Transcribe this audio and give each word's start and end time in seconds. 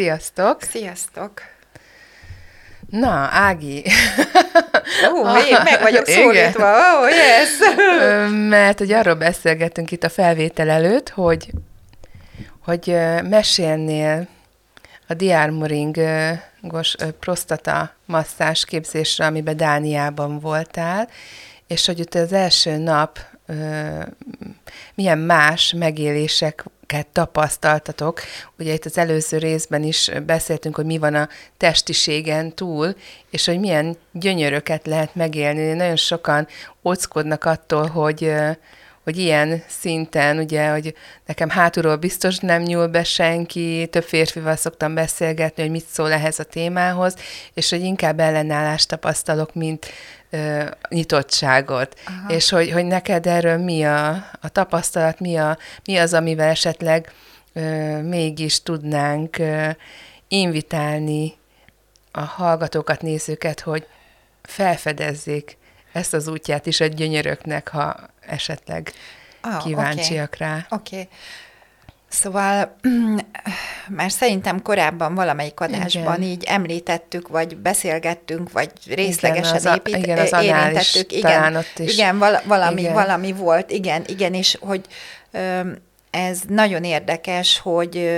Sziasztok! 0.00 0.62
Sziasztok! 0.62 1.32
Na, 2.90 3.28
Ági. 3.32 3.84
Ó, 5.12 5.20
uh, 5.22 5.34
még 5.34 5.52
meg 5.64 5.80
vagyok 5.80 6.06
szólítva, 6.06 6.64
ó, 6.64 7.02
oh, 7.02 7.10
yes! 7.10 7.48
Mert 8.48 8.78
hogy 8.78 8.92
arról 8.92 9.14
beszélgettünk 9.14 9.90
itt 9.90 10.04
a 10.04 10.08
felvétel 10.08 10.70
előtt, 10.70 11.08
hogy, 11.08 11.50
hogy 12.64 12.96
mesélnél 13.22 14.28
a 15.08 15.14
diármoringos 15.14 16.94
prostata 17.18 17.94
masszás 18.06 18.64
képzésre, 18.64 19.26
amiben 19.26 19.56
Dániában 19.56 20.38
voltál, 20.38 21.08
és 21.66 21.86
hogy 21.86 22.00
ott 22.00 22.14
az 22.14 22.32
első 22.32 22.76
nap 22.76 23.18
milyen 24.94 25.18
más 25.18 25.72
megéléseket 26.90 27.06
tapasztaltatok. 27.06 28.20
Ugye 28.58 28.72
itt 28.72 28.84
az 28.84 28.98
előző 28.98 29.38
részben 29.38 29.82
is 29.82 30.10
beszéltünk, 30.26 30.76
hogy 30.76 30.84
mi 30.84 30.98
van 30.98 31.14
a 31.14 31.28
testiségen 31.56 32.54
túl, 32.54 32.94
és 33.30 33.46
hogy 33.46 33.58
milyen 33.58 33.96
gyönyöröket 34.12 34.86
lehet 34.86 35.14
megélni. 35.14 35.72
Nagyon 35.72 35.96
sokan 35.96 36.46
ockodnak 36.82 37.44
attól, 37.44 37.86
hogy 37.86 38.32
hogy 39.10 39.18
ilyen 39.18 39.62
szinten, 39.66 40.38
ugye, 40.38 40.70
hogy 40.70 40.94
nekem 41.26 41.48
hátulról 41.48 41.96
biztos 41.96 42.38
nem 42.38 42.62
nyúl 42.62 42.86
be 42.86 43.04
senki, 43.04 43.88
több 43.90 44.02
férfival 44.02 44.56
szoktam 44.56 44.94
beszélgetni, 44.94 45.62
hogy 45.62 45.70
mit 45.70 45.86
szól 45.86 46.12
ehhez 46.12 46.38
a 46.38 46.44
témához, 46.44 47.14
és 47.54 47.70
hogy 47.70 47.80
inkább 47.80 48.20
ellenállást 48.20 48.88
tapasztalok, 48.88 49.54
mint 49.54 49.86
ö, 50.30 50.64
nyitottságot. 50.88 51.98
Aha. 52.06 52.34
És 52.34 52.50
hogy, 52.50 52.70
hogy 52.70 52.84
neked 52.84 53.26
erről 53.26 53.58
mi 53.58 53.84
a, 53.84 54.08
a 54.40 54.48
tapasztalat, 54.48 55.20
mi, 55.20 55.36
a, 55.36 55.58
mi 55.84 55.96
az, 55.96 56.14
amivel 56.14 56.48
esetleg 56.48 57.12
ö, 57.52 58.00
mégis 58.02 58.62
tudnánk 58.62 59.38
ö, 59.38 59.68
invitálni 60.28 61.34
a 62.12 62.20
hallgatókat, 62.20 63.02
nézőket, 63.02 63.60
hogy 63.60 63.86
felfedezzék 64.42 65.58
ezt 65.92 66.14
az 66.14 66.28
útját 66.28 66.66
is 66.66 66.80
a 66.80 66.86
gyönyöröknek, 66.86 67.68
ha 67.68 67.96
esetleg 68.20 68.92
oh, 69.42 69.62
kíváncsiak 69.62 70.32
okay. 70.34 70.48
rá. 70.48 70.66
Oké. 70.68 70.94
Okay. 70.94 71.08
Szóval, 72.08 72.76
már 73.96 74.10
szerintem 74.10 74.62
korábban 74.62 75.14
valamelyik 75.14 75.60
adásban 75.60 76.16
igen. 76.16 76.30
így 76.30 76.44
említettük, 76.44 77.28
vagy 77.28 77.56
beszélgettünk, 77.56 78.52
vagy 78.52 78.70
részlegesen 78.86 79.58
igen, 79.58 79.72
az 79.72 79.76
épít, 79.76 79.96
igen, 79.96 80.18
az 80.18 80.32
érintettük. 80.42 81.12
Igen, 81.12 81.64
igen, 81.76 82.18
val- 82.18 82.42
valami, 82.44 82.80
igen. 82.80 82.92
valami 82.92 83.32
volt, 83.32 83.70
igen, 83.70 84.04
igen, 84.06 84.34
és 84.34 84.58
hogy 84.60 84.86
ez 86.10 86.40
nagyon 86.48 86.84
érdekes, 86.84 87.58
hogy, 87.58 88.10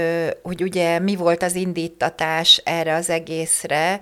hogy 0.42 0.62
ugye 0.62 0.98
mi 0.98 1.16
volt 1.16 1.42
az 1.42 1.54
indítatás 1.54 2.62
erre 2.64 2.94
az 2.94 3.10
egészre. 3.10 4.00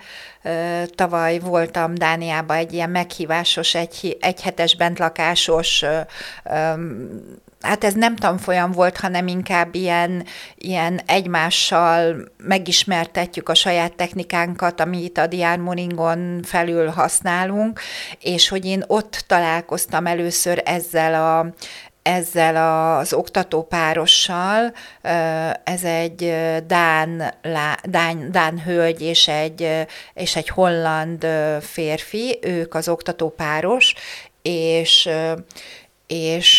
Tavaly 0.95 1.39
voltam 1.39 1.95
Dániában 1.95 2.57
egy 2.57 2.73
ilyen 2.73 2.91
meghívásos, 2.91 3.75
egy, 3.75 4.17
egyhetes 4.21 4.77
bentlakásos 4.77 5.85
hát 7.61 7.85
ez 7.85 7.95
nem 7.95 8.17
tanfolyam 8.17 8.73
volt, 8.73 8.97
hanem 8.97 9.27
inkább 9.27 9.75
ilyen, 9.75 10.25
ilyen 10.55 11.01
egymással 11.07 12.25
megismertetjük 12.37 13.49
a 13.49 13.55
saját 13.55 13.95
technikánkat, 13.95 14.81
amit 14.81 15.19
a 15.19 15.27
diármoringon 15.27 16.41
felül 16.43 16.89
használunk, 16.89 17.81
és 18.21 18.49
hogy 18.49 18.65
én 18.65 18.85
ott 18.87 19.25
találkoztam 19.27 20.07
először 20.07 20.63
ezzel 20.65 21.15
a, 21.15 21.55
ezzel 22.03 22.57
az 22.99 23.13
oktatópárossal, 23.13 24.73
ez 25.65 25.85
egy 25.85 26.35
Dán, 26.67 27.35
Dán, 27.83 28.31
Dán 28.31 28.63
hölgy 28.63 29.01
és 29.01 29.29
egy, 29.29 29.87
és 30.15 30.37
egy 30.37 30.49
holland 30.49 31.27
férfi, 31.61 32.39
ők 32.43 32.75
az 32.75 32.89
oktatópáros, 32.89 33.95
és, 34.43 35.09
és 36.07 36.59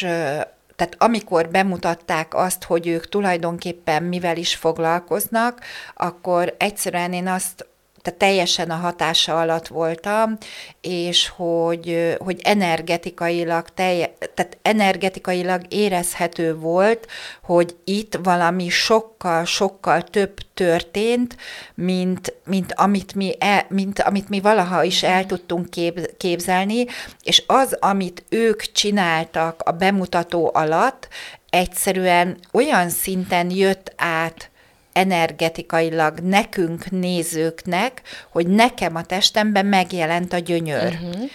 tehát 0.76 0.96
amikor 0.98 1.50
bemutatták 1.50 2.36
azt, 2.36 2.64
hogy 2.64 2.88
ők 2.88 3.10
tulajdonképpen 3.10 4.04
mivel 4.04 4.38
is 4.38 4.56
foglalkoznak, 4.56 5.60
akkor 5.96 6.56
egyszerűen 6.58 7.14
én 7.14 7.28
azt 7.28 7.66
tehát 8.02 8.20
teljesen 8.20 8.70
a 8.70 8.76
hatása 8.76 9.40
alatt 9.40 9.68
voltam, 9.68 10.38
és 10.82 11.28
hogy, 11.28 12.16
hogy 12.20 12.40
energetikailag, 12.44 13.70
telje, 13.70 14.14
tehát 14.34 14.58
energetikailag 14.62 15.62
érezhető 15.70 16.56
volt, 16.56 17.08
hogy 17.44 17.76
itt 17.84 18.20
valami 18.24 18.70
sokkal, 18.70 19.46
sokkal 19.46 20.02
több 20.02 20.34
történt, 20.54 21.38
mint, 21.76 22.34
mint, 22.46 22.74
amit, 22.74 23.16
mi 23.16 23.36
el, 23.40 23.66
mint 23.70 24.00
amit 24.00 24.30
mi 24.30 24.40
valaha 24.40 24.84
is 24.84 25.04
el 25.04 25.26
tudtunk 25.26 25.70
kép, 25.70 26.18
képzelni, 26.18 26.86
és 27.24 27.44
az, 27.48 27.78
amit 27.80 28.24
ők 28.30 28.62
csináltak 28.62 29.62
a 29.66 29.72
bemutató 29.72 30.52
alatt, 30.54 31.08
egyszerűen 31.50 32.38
olyan 32.52 32.90
szinten 32.90 33.50
jött 33.50 33.94
át 33.98 34.51
energetikailag 34.94 36.20
nekünk 36.20 36.92
nézőknek, 36.92 38.02
hogy 38.30 38.48
nekem 38.48 38.96
a 38.96 39.04
testemben 39.04 39.66
megjelent 39.66 40.34
a 40.34 40.38
gyönyör. 40.38 40.94
Uh-huh. 40.94 41.30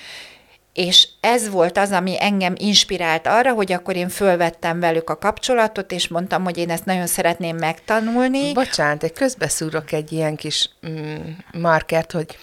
És 0.72 1.08
ez 1.20 1.48
volt 1.48 1.78
az, 1.78 1.90
ami 1.90 2.16
engem 2.22 2.54
inspirált 2.56 3.26
arra, 3.26 3.52
hogy 3.52 3.72
akkor 3.72 3.96
én 3.96 4.08
fölvettem 4.08 4.80
velük 4.80 5.10
a 5.10 5.18
kapcsolatot, 5.18 5.92
és 5.92 6.08
mondtam, 6.08 6.44
hogy 6.44 6.58
én 6.58 6.70
ezt 6.70 6.84
nagyon 6.84 7.06
szeretném 7.06 7.56
megtanulni. 7.56 8.52
Bocsánat, 8.52 9.02
egy 9.02 9.12
közbeszúrok 9.12 9.92
egy 9.92 10.12
ilyen 10.12 10.36
kis 10.36 10.70
mm, 10.88 11.16
markert, 11.52 12.12
hogy 12.12 12.38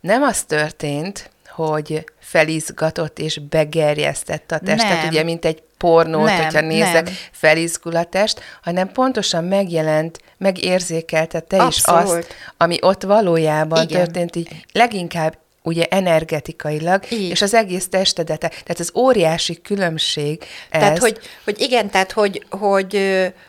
nem 0.00 0.22
az 0.22 0.42
történt, 0.42 1.30
hogy 1.48 2.04
felizgatott 2.20 3.18
és 3.18 3.38
begerjesztett 3.38 4.52
a 4.52 4.58
testet, 4.58 5.00
nem. 5.00 5.08
ugye, 5.08 5.22
mint 5.22 5.44
egy 5.44 5.62
pornót, 5.78 6.24
nem, 6.24 6.42
hogyha 6.42 6.60
nézek, 6.60 7.04
nem. 7.04 7.14
felizgul 7.32 7.96
a 7.96 8.04
test, 8.04 8.40
hanem 8.62 8.92
pontosan 8.92 9.44
megjelent, 9.44 10.18
megérzékelte 10.36 11.40
te 11.40 11.62
Abszolút. 11.62 12.04
is 12.04 12.14
azt, 12.14 12.34
ami 12.56 12.78
ott 12.80 13.02
valójában 13.02 13.82
Igen. 13.82 13.98
történt, 13.98 14.36
így 14.36 14.64
leginkább 14.72 15.38
ugye 15.62 15.84
energetikailag, 15.84 17.02
Így. 17.10 17.30
és 17.30 17.42
az 17.42 17.54
egész 17.54 17.88
testedet. 17.88 18.38
Tehát 18.38 18.78
az 18.78 18.92
óriási 18.94 19.60
különbség 19.60 20.42
ez. 20.70 20.80
Tehát, 20.80 20.98
hogy, 20.98 21.18
hogy 21.44 21.60
igen, 21.60 21.90
tehát, 21.90 22.12
hogy, 22.12 22.44
hogy 22.50 23.00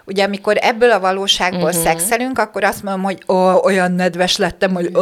ugye 0.05 0.23
amikor 0.23 0.57
ebből 0.61 0.91
a 0.91 0.99
valóságból 0.99 1.69
uh-huh. 1.69 1.83
szexelünk, 1.83 2.39
akkor 2.39 2.63
azt 2.63 2.83
mondom, 2.83 3.03
hogy 3.03 3.23
ó, 3.27 3.63
olyan 3.63 3.91
nedves 3.91 4.37
lettem, 4.37 4.73
hogy 4.73 4.85
ó. 4.85 5.01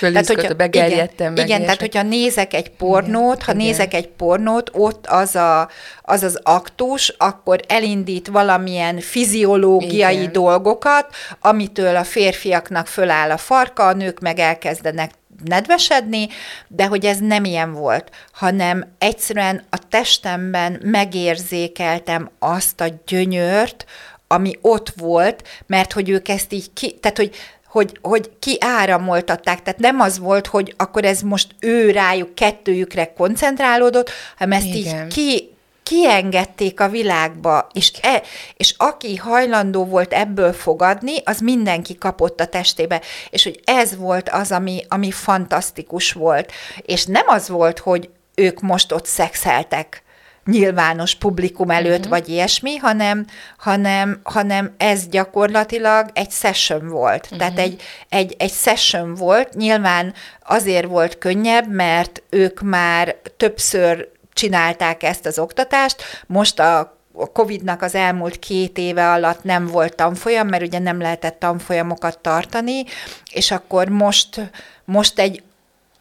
Tehát, 0.00 0.26
hogyha, 0.26 0.54
begerjedtem 0.54 1.32
igen, 1.32 1.46
igen 1.46 1.60
tehát 1.60 1.80
hogyha 1.80 2.02
nézek 2.02 2.54
egy 2.54 2.70
pornót, 2.70 3.42
ha 3.42 3.52
igen. 3.52 3.66
nézek 3.66 3.94
egy 3.94 4.08
pornót, 4.08 4.70
ott 4.72 5.06
az, 5.06 5.34
a, 5.34 5.68
az 6.02 6.22
az 6.22 6.40
aktus, 6.42 7.14
akkor 7.18 7.60
elindít 7.68 8.28
valamilyen 8.28 9.00
fiziológiai 9.00 10.16
igen. 10.16 10.32
dolgokat, 10.32 11.06
amitől 11.40 11.96
a 11.96 12.04
férfiaknak 12.04 12.86
föláll 12.86 13.30
a 13.30 13.36
farka, 13.36 13.86
a 13.86 13.92
nők 13.92 14.20
meg 14.20 14.38
elkezdenek 14.38 15.10
nedvesedni, 15.44 16.28
de 16.68 16.86
hogy 16.86 17.04
ez 17.04 17.18
nem 17.18 17.44
ilyen 17.44 17.72
volt, 17.72 18.10
hanem 18.32 18.94
egyszerűen 18.98 19.62
a 19.70 19.78
testemben 19.88 20.80
megérzékeltem 20.82 22.30
azt 22.38 22.80
a 22.80 22.86
gyönyört, 23.06 23.84
ami 24.26 24.58
ott 24.60 24.92
volt, 24.96 25.48
mert 25.66 25.92
hogy 25.92 26.08
ők 26.08 26.28
ezt 26.28 26.52
így 26.52 26.72
ki, 26.72 26.92
tehát 26.92 27.16
hogy 27.16 27.34
hogy, 27.66 27.98
hogy 28.02 28.30
kiáramoltatták, 28.38 29.62
tehát 29.62 29.80
nem 29.80 30.00
az 30.00 30.18
volt, 30.18 30.46
hogy 30.46 30.74
akkor 30.76 31.04
ez 31.04 31.20
most 31.20 31.54
ő 31.60 31.90
rájuk, 31.90 32.34
kettőjükre 32.34 33.12
koncentrálódott, 33.12 34.10
hanem 34.36 34.58
ezt 34.58 34.74
Igen. 34.74 35.04
így 35.04 35.12
ki, 35.12 35.55
kiengedték 35.86 36.80
a 36.80 36.88
világba, 36.88 37.66
és, 37.72 37.92
e, 38.02 38.22
és 38.56 38.74
aki 38.76 39.16
hajlandó 39.16 39.84
volt 39.84 40.12
ebből 40.12 40.52
fogadni, 40.52 41.14
az 41.24 41.38
mindenki 41.40 41.98
kapott 41.98 42.40
a 42.40 42.46
testébe, 42.46 43.00
és 43.30 43.44
hogy 43.44 43.60
ez 43.64 43.96
volt 43.96 44.28
az, 44.28 44.52
ami, 44.52 44.84
ami 44.88 45.10
fantasztikus 45.10 46.12
volt, 46.12 46.52
és 46.80 47.04
nem 47.04 47.24
az 47.26 47.48
volt, 47.48 47.78
hogy 47.78 48.10
ők 48.34 48.60
most 48.60 48.92
ott 48.92 49.06
szexeltek, 49.06 50.04
nyilvános 50.44 51.14
publikum 51.14 51.70
előtt, 51.70 51.96
uh-huh. 51.96 52.10
vagy 52.10 52.28
ilyesmi, 52.28 52.76
hanem, 52.76 53.26
hanem, 53.56 54.20
hanem 54.22 54.74
ez 54.76 55.08
gyakorlatilag 55.08 56.10
egy 56.14 56.30
session 56.30 56.88
volt. 56.88 57.24
Uh-huh. 57.24 57.38
Tehát 57.38 57.58
egy, 57.58 57.82
egy, 58.08 58.34
egy 58.38 58.52
session 58.52 59.14
volt, 59.14 59.54
nyilván 59.54 60.14
azért 60.46 60.86
volt 60.86 61.18
könnyebb, 61.18 61.70
mert 61.72 62.22
ők 62.30 62.60
már 62.60 63.16
többször 63.36 64.08
csinálták 64.36 65.02
ezt 65.02 65.26
az 65.26 65.38
oktatást, 65.38 66.02
most 66.26 66.58
a 66.58 66.94
a 67.18 67.32
Covid-nak 67.32 67.82
az 67.82 67.94
elmúlt 67.94 68.38
két 68.38 68.78
éve 68.78 69.10
alatt 69.10 69.42
nem 69.42 69.66
volt 69.66 69.94
tanfolyam, 69.94 70.48
mert 70.48 70.62
ugye 70.62 70.78
nem 70.78 71.00
lehetett 71.00 71.38
tanfolyamokat 71.38 72.18
tartani, 72.18 72.84
és 73.32 73.50
akkor 73.50 73.88
most, 73.88 74.50
most 74.84 75.18
egy 75.18 75.42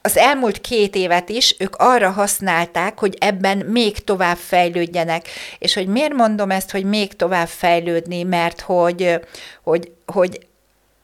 az 0.02 0.18
elmúlt 0.18 0.62
két 0.62 0.96
évet 0.96 1.30
is 1.30 1.56
ők 1.60 1.76
arra 1.76 2.10
használták, 2.10 3.00
hogy 3.00 3.16
ebben 3.20 3.58
még 3.58 4.04
tovább 4.04 4.38
fejlődjenek. 4.38 5.28
És 5.58 5.74
hogy 5.74 5.88
miért 5.88 6.14
mondom 6.14 6.52
ezt, 6.52 6.72
hogy 6.72 6.84
még 6.84 7.14
tovább 7.16 7.48
fejlődni, 7.48 8.24
mert 8.24 8.62
hogy, 8.62 9.20
hogy, 9.64 9.92
hogy 10.06 10.48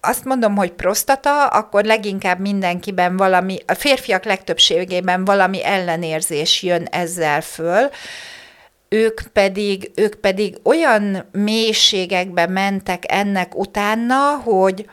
azt 0.01 0.25
mondom, 0.25 0.55
hogy 0.55 0.71
prostata, 0.71 1.47
akkor 1.47 1.83
leginkább 1.83 2.39
mindenkiben 2.39 3.17
valami, 3.17 3.57
a 3.67 3.73
férfiak 3.73 4.23
legtöbbségében 4.23 5.25
valami 5.25 5.65
ellenérzés 5.65 6.63
jön 6.63 6.83
ezzel 6.91 7.41
föl, 7.41 7.89
ők 8.89 9.21
pedig, 9.33 9.91
ők 9.95 10.15
pedig 10.15 10.57
olyan 10.63 11.25
mélységekbe 11.31 12.47
mentek 12.47 13.03
ennek 13.07 13.55
utána, 13.55 14.41
hogy, 14.43 14.89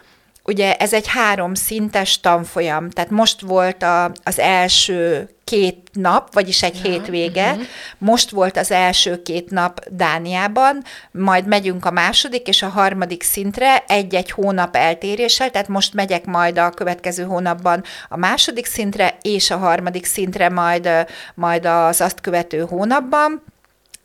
ugye 0.49 0.75
ez 0.75 0.93
egy 0.93 1.07
három 1.07 1.55
szintes 1.55 2.21
tanfolyam, 2.21 2.91
tehát 2.91 3.11
most 3.11 3.41
volt 3.41 3.83
a, 3.83 4.13
az 4.23 4.39
első 4.39 5.29
két 5.45 5.89
nap, 5.93 6.35
vagyis 6.35 6.63
egy 6.63 6.81
ja, 6.85 6.91
hétvége, 6.91 7.51
uh-huh. 7.51 7.65
most 7.99 8.31
volt 8.31 8.57
az 8.57 8.71
első 8.71 9.23
két 9.23 9.51
nap 9.51 9.81
Dániában, 9.91 10.85
majd 11.11 11.47
megyünk 11.47 11.85
a 11.85 11.91
második 11.91 12.49
és 12.49 12.63
a 12.63 12.69
harmadik 12.69 13.23
szintre 13.23 13.85
egy-egy 13.87 14.31
hónap 14.31 14.77
eltéréssel, 14.77 15.51
tehát 15.51 15.69
most 15.69 15.95
megyek 15.95 16.25
majd 16.25 16.59
a 16.59 16.71
következő 16.71 17.25
hónapban 17.25 17.83
a 18.09 18.17
második 18.17 18.67
szintre, 18.67 19.19
és 19.23 19.51
a 19.51 19.57
harmadik 19.57 20.05
szintre 20.05 20.49
majd, 20.49 20.89
majd 21.35 21.67
az 21.67 22.01
azt 22.01 22.21
követő 22.21 22.61
hónapban, 22.61 23.43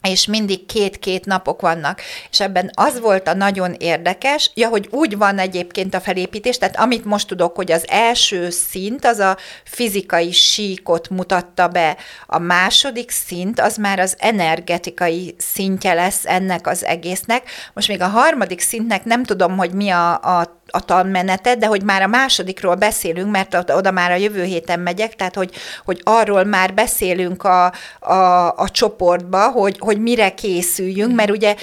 és 0.07 0.25
mindig 0.25 0.65
két-két 0.65 1.25
napok 1.25 1.61
vannak. 1.61 2.01
És 2.31 2.39
ebben 2.39 2.71
az 2.73 2.99
volt 2.99 3.27
a 3.27 3.33
nagyon 3.33 3.73
érdekes, 3.73 4.51
ja, 4.53 4.67
hogy 4.67 4.87
úgy 4.91 5.17
van 5.17 5.39
egyébként 5.39 5.93
a 5.93 6.01
felépítés, 6.01 6.57
tehát 6.57 6.77
amit 6.77 7.05
most 7.05 7.27
tudok, 7.27 7.55
hogy 7.55 7.71
az 7.71 7.85
első 7.87 8.49
szint 8.49 9.05
az 9.05 9.19
a 9.19 9.37
fizikai 9.63 10.31
síkot 10.31 11.09
mutatta 11.09 11.67
be, 11.67 11.97
a 12.25 12.39
második 12.39 13.11
szint 13.11 13.59
az 13.59 13.77
már 13.77 13.99
az 13.99 14.15
energetikai 14.19 15.35
szintje 15.37 15.93
lesz 15.93 16.25
ennek 16.25 16.67
az 16.67 16.85
egésznek. 16.85 17.49
Most 17.73 17.87
még 17.87 18.01
a 18.01 18.07
harmadik 18.07 18.59
szintnek 18.59 19.03
nem 19.05 19.23
tudom, 19.23 19.57
hogy 19.57 19.73
mi 19.73 19.89
a, 19.89 20.11
a 20.13 20.61
a 20.75 20.85
tanmenetet, 20.85 21.57
de 21.57 21.65
hogy 21.65 21.83
már 21.83 22.01
a 22.01 22.07
másodikról 22.07 22.75
beszélünk, 22.75 23.31
mert 23.31 23.69
oda 23.69 23.91
már 23.91 24.11
a 24.11 24.15
jövő 24.15 24.43
héten 24.43 24.79
megyek, 24.79 25.15
tehát 25.15 25.35
hogy, 25.35 25.51
hogy 25.85 26.01
arról 26.03 26.43
már 26.43 26.73
beszélünk 26.73 27.43
a, 27.43 27.73
a, 27.99 28.47
a 28.55 28.69
csoportba, 28.71 29.51
hogy, 29.51 29.75
hogy 29.79 30.01
mire 30.01 30.33
készüljünk, 30.33 31.15
mert 31.15 31.29
ugye 31.29 31.55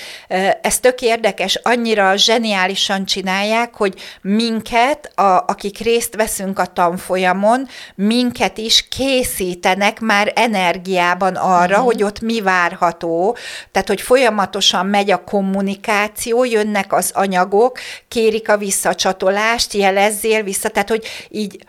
ez 0.62 0.78
tök 0.78 1.00
érdekes, 1.00 1.60
annyira 1.62 2.16
zseniálisan 2.16 3.04
csinálják, 3.04 3.74
hogy 3.74 3.94
minket, 4.22 5.12
a, 5.14 5.44
akik 5.46 5.78
részt 5.78 6.16
veszünk 6.16 6.58
a 6.58 6.66
tanfolyamon, 6.66 7.68
minket 7.94 8.58
is 8.58 8.88
készítenek 8.88 10.00
már 10.00 10.32
energiában 10.34 11.34
arra, 11.34 11.74
uh-huh. 11.74 11.84
hogy 11.84 12.02
ott 12.02 12.20
mi 12.20 12.40
várható, 12.40 13.36
tehát 13.72 13.88
hogy 13.88 14.00
folyamatosan 14.00 14.86
megy 14.86 15.10
a 15.10 15.24
kommunikáció, 15.24 16.44
jönnek 16.44 16.92
az 16.92 17.10
anyagok, 17.14 17.78
kérik 18.08 18.48
a 18.48 18.56
vissza 18.56 18.98
csatolást 19.00 19.72
jelezzél 19.72 20.42
vissza, 20.42 20.68
tehát 20.68 20.88
hogy 20.88 21.06
így 21.28 21.64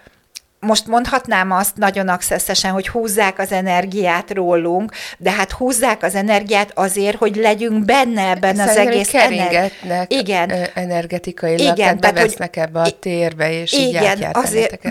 most 0.60 0.88
mondhatnám 0.88 1.52
azt 1.52 1.76
nagyon 1.76 2.08
accessesen, 2.08 2.72
hogy 2.72 2.88
húzzák 2.88 3.40
az 3.40 3.52
energiát 3.52 4.32
rólunk, 4.32 4.92
de 5.18 5.32
hát 5.32 5.52
húzzák 5.52 6.04
az 6.04 6.16
energiát 6.16 6.72
azért, 6.74 7.18
hogy 7.18 7.36
legyünk 7.36 7.86
benne 7.86 8.30
ebben 8.30 8.56
Szerintem 8.56 8.88
az 8.88 8.88
egész 8.88 9.14
ener- 9.14 9.72
igen. 10.08 10.52
energetikailag, 10.74 11.78
igen, 11.78 12.00
tehát 12.00 12.16
bevesznek 12.16 12.56
hogy, 12.56 12.64
ebbe 12.64 12.80
a 12.80 13.00
térbe, 13.00 13.52
és 13.52 13.74
igen, 13.74 14.18
így 14.18 14.26
azért, 14.32 14.88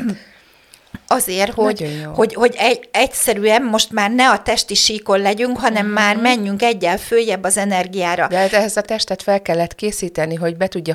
azért, 1.06 1.52
hogy, 1.52 2.06
hogy, 2.14 2.34
hogy 2.34 2.54
egy, 2.58 2.88
egyszerűen 2.92 3.62
most 3.62 3.92
már 3.92 4.10
ne 4.10 4.30
a 4.30 4.42
testi 4.42 4.74
síkon 4.74 5.20
legyünk, 5.20 5.58
hanem 5.58 5.86
uh-huh. 5.86 6.00
már 6.00 6.16
menjünk 6.16 6.62
egyel 6.62 6.98
följebb 6.98 7.44
az 7.44 7.56
energiára. 7.56 8.26
De 8.26 8.38
hát 8.38 8.52
ehhez 8.52 8.76
a 8.76 8.80
testet 8.80 9.22
fel 9.22 9.42
kellett 9.42 9.74
készíteni, 9.74 10.34
hogy 10.34 10.56
be 10.56 10.66
tudja, 10.66 10.94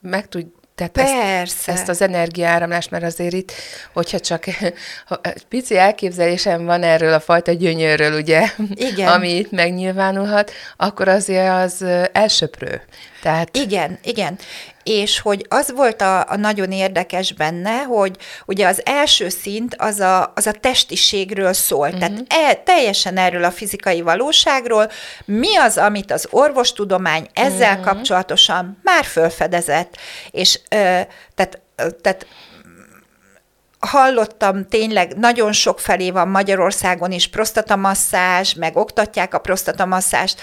meg 0.00 0.28
tud, 0.28 0.46
tehát 0.88 0.92
Persze. 0.92 1.40
Ezt, 1.40 1.68
ezt 1.68 1.88
az 1.88 2.02
energiáramlást, 2.02 2.90
mert 2.90 3.04
azért 3.04 3.32
itt, 3.32 3.52
hogyha 3.92 4.20
csak 4.20 4.44
ha, 5.08 5.20
pici 5.48 5.76
elképzelésem 5.76 6.64
van 6.64 6.82
erről 6.82 7.12
a 7.12 7.20
fajta 7.20 7.52
gyönyörről, 7.52 8.18
ugye, 8.20 8.46
Igen. 8.74 9.08
ami 9.14 9.36
itt 9.36 9.50
megnyilvánulhat, 9.50 10.52
akkor 10.76 11.08
azért 11.08 11.50
az 11.50 11.84
elsöprő. 12.12 12.82
Tehát... 13.22 13.56
Igen, 13.56 13.98
igen. 14.02 14.38
És 14.92 15.20
hogy 15.20 15.46
az 15.48 15.72
volt 15.72 16.00
a, 16.00 16.30
a 16.30 16.36
nagyon 16.36 16.72
érdekes 16.72 17.32
benne, 17.32 17.82
hogy 17.82 18.16
ugye 18.46 18.66
az 18.66 18.82
első 18.84 19.28
szint 19.28 19.74
az 19.78 20.00
a, 20.00 20.32
az 20.34 20.46
a 20.46 20.52
testiségről 20.52 21.52
szól, 21.52 21.86
uh-huh. 21.86 22.00
tehát 22.00 22.24
e, 22.28 22.54
teljesen 22.54 23.16
erről 23.16 23.44
a 23.44 23.50
fizikai 23.50 24.00
valóságról, 24.00 24.90
mi 25.24 25.56
az, 25.56 25.78
amit 25.78 26.12
az 26.12 26.26
orvostudomány 26.30 27.28
ezzel 27.32 27.78
uh-huh. 27.78 27.84
kapcsolatosan 27.84 28.80
már 28.82 29.04
felfedezett, 29.04 29.96
és 30.30 30.60
ö, 30.68 31.00
tehát, 31.34 31.60
tehát 32.00 32.26
hallottam 33.78 34.68
tényleg, 34.68 35.16
nagyon 35.16 35.52
sok 35.52 35.80
felé 35.80 36.10
van 36.10 36.28
Magyarországon 36.28 37.12
is 37.12 37.28
prostatamasszázs, 37.28 38.54
meg 38.54 38.76
oktatják 38.76 39.34
a 39.34 39.38
prostatamaszzást. 39.38 40.40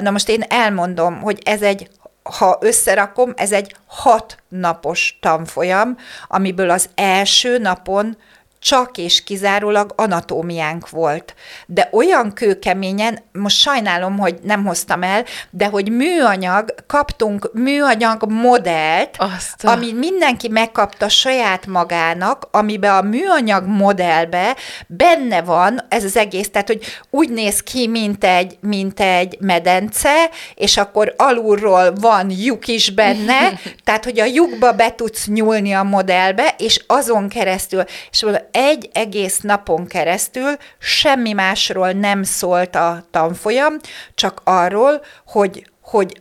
Na 0.00 0.10
most 0.10 0.28
én 0.28 0.44
elmondom, 0.48 1.20
hogy 1.20 1.38
ez 1.44 1.62
egy 1.62 1.88
ha 2.22 2.58
összerakom, 2.60 3.32
ez 3.36 3.52
egy 3.52 3.76
hat 3.86 4.36
napos 4.48 5.18
tanfolyam, 5.20 5.96
amiből 6.28 6.70
az 6.70 6.88
első 6.94 7.58
napon 7.58 8.16
csak 8.60 8.98
és 8.98 9.24
kizárólag 9.24 9.92
anatómiánk 9.96 10.90
volt. 10.90 11.34
De 11.66 11.88
olyan 11.92 12.32
kőkeményen, 12.32 13.18
most 13.32 13.56
sajnálom, 13.56 14.18
hogy 14.18 14.38
nem 14.42 14.64
hoztam 14.64 15.02
el, 15.02 15.24
de 15.50 15.66
hogy 15.66 15.90
műanyag, 15.90 16.74
kaptunk 16.86 17.50
műanyag 17.52 18.30
modellt, 18.30 19.16
Azt 19.18 19.64
a... 19.64 19.70
ami 19.70 19.92
mindenki 19.92 20.48
megkapta 20.48 21.08
saját 21.08 21.66
magának, 21.66 22.48
amiben 22.50 22.96
a 22.96 23.02
műanyag 23.02 23.66
modellbe 23.66 24.56
benne 24.86 25.42
van 25.42 25.80
ez 25.88 26.04
az 26.04 26.16
egész, 26.16 26.50
tehát 26.50 26.66
hogy 26.66 26.84
úgy 27.10 27.30
néz 27.30 27.62
ki, 27.62 27.86
mint 27.86 28.24
egy, 28.24 28.58
mint 28.60 29.00
egy 29.00 29.36
medence, 29.40 30.30
és 30.54 30.76
akkor 30.76 31.14
alulról 31.16 31.92
van 31.92 32.30
lyuk 32.30 32.66
is 32.66 32.90
benne, 32.90 33.38
tehát 33.84 34.04
hogy 34.04 34.20
a 34.20 34.24
lyukba 34.24 34.72
be 34.72 34.94
tudsz 34.94 35.26
nyúlni 35.26 35.72
a 35.72 35.82
modellbe, 35.82 36.54
és 36.58 36.84
azon 36.86 37.28
keresztül, 37.28 37.84
és 38.10 38.22
egy 38.52 38.90
egész 38.92 39.40
napon 39.40 39.86
keresztül 39.86 40.56
semmi 40.78 41.32
másról 41.32 41.92
nem 41.92 42.22
szólt 42.22 42.76
a 42.76 43.04
tanfolyam, 43.10 43.74
csak 44.14 44.40
arról, 44.44 45.04
hogy, 45.26 45.70
hogy 45.80 46.20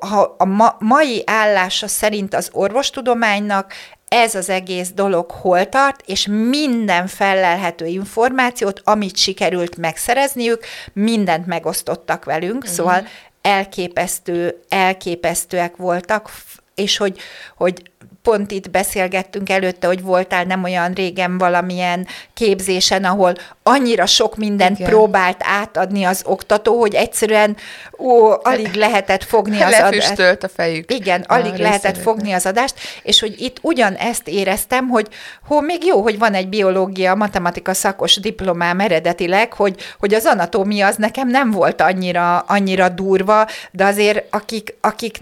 ha 0.00 0.34
a 0.38 0.44
ma, 0.44 0.76
mai 0.78 1.22
állása 1.26 1.88
szerint 1.88 2.34
az 2.34 2.48
orvostudománynak 2.52 3.72
ez 4.08 4.34
az 4.34 4.48
egész 4.48 4.90
dolog 4.90 5.30
hol 5.30 5.68
tart, 5.68 6.02
és 6.06 6.26
minden 6.26 7.06
felelhető 7.06 7.86
információt, 7.86 8.80
amit 8.84 9.16
sikerült 9.16 9.76
megszerezniük, 9.76 10.64
mindent 10.92 11.46
megosztottak 11.46 12.24
velünk, 12.24 12.62
uh-huh. 12.62 12.72
szóval 12.72 13.06
elképesztő, 13.42 14.62
elképesztőek 14.68 15.76
voltak, 15.76 16.30
és 16.74 16.96
hogy, 16.96 17.18
hogy 17.56 17.82
pont 18.22 18.50
itt 18.50 18.70
beszélgettünk 18.70 19.50
előtte, 19.50 19.86
hogy 19.86 20.02
voltál 20.02 20.44
nem 20.44 20.62
olyan 20.62 20.92
régen 20.92 21.38
valamilyen 21.38 22.06
képzésen, 22.34 23.04
ahol 23.04 23.32
annyira 23.62 24.06
sok 24.06 24.36
mindent 24.36 24.78
Igen. 24.78 24.90
próbált 24.90 25.40
átadni 25.44 26.04
az 26.04 26.22
oktató, 26.26 26.78
hogy 26.78 26.94
egyszerűen 26.94 27.56
ó, 27.98 28.30
alig 28.42 28.74
lehetett 28.74 29.24
fogni 29.24 29.60
az 29.60 29.80
adást. 29.80 30.42
a 30.42 30.48
fejük. 30.48 30.92
Igen, 30.92 31.20
alig 31.20 31.54
lehetett 31.54 31.98
fogni 31.98 32.32
az 32.32 32.46
adást, 32.46 32.74
és 33.02 33.20
hogy 33.20 33.40
itt 33.40 33.58
ugyan 33.62 33.94
ezt 33.94 34.28
éreztem, 34.28 34.88
hogy 34.88 35.08
hó, 35.46 35.60
még 35.60 35.84
jó, 35.84 36.02
hogy 36.02 36.18
van 36.18 36.34
egy 36.34 36.48
biológia, 36.48 37.14
matematika 37.14 37.74
szakos 37.74 38.20
diplomám 38.20 38.80
eredetileg, 38.80 39.52
hogy, 39.52 39.80
hogy 39.98 40.14
az 40.14 40.26
anatómia 40.26 40.86
az 40.86 40.96
nekem 40.96 41.28
nem 41.28 41.50
volt 41.50 41.80
annyira, 41.80 42.38
annyira 42.38 42.88
durva, 42.88 43.46
de 43.70 43.84
azért 43.84 44.24
akik, 44.30 44.74
akik 44.80 45.18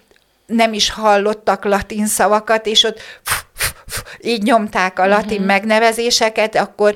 nem 0.50 0.72
is 0.72 0.90
hallottak 0.90 1.64
latin 1.64 2.06
szavakat, 2.06 2.66
és 2.66 2.84
ott 2.84 3.00
így 4.20 4.42
nyomták 4.42 4.98
a 4.98 5.06
latin 5.06 5.30
uh-huh. 5.30 5.46
megnevezéseket, 5.46 6.56
akkor 6.56 6.94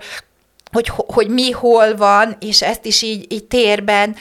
hogy, 0.73 0.93
hogy 0.97 1.29
mi 1.29 1.51
hol 1.51 1.97
van, 1.97 2.37
és 2.41 2.63
ezt 2.63 2.85
is 2.85 3.03
így, 3.03 3.33
így 3.33 3.45
térben 3.45 4.17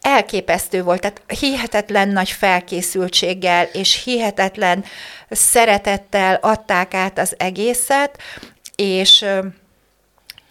elképesztő 0.00 0.82
volt, 0.82 1.00
tehát 1.00 1.22
hihetetlen 1.38 2.08
nagy 2.08 2.30
felkészültséggel 2.30 3.64
és 3.72 4.02
hihetetlen 4.04 4.84
szeretettel 5.30 6.34
adták 6.34 6.94
át 6.94 7.18
az 7.18 7.34
egészet, 7.38 8.18
és 8.76 9.24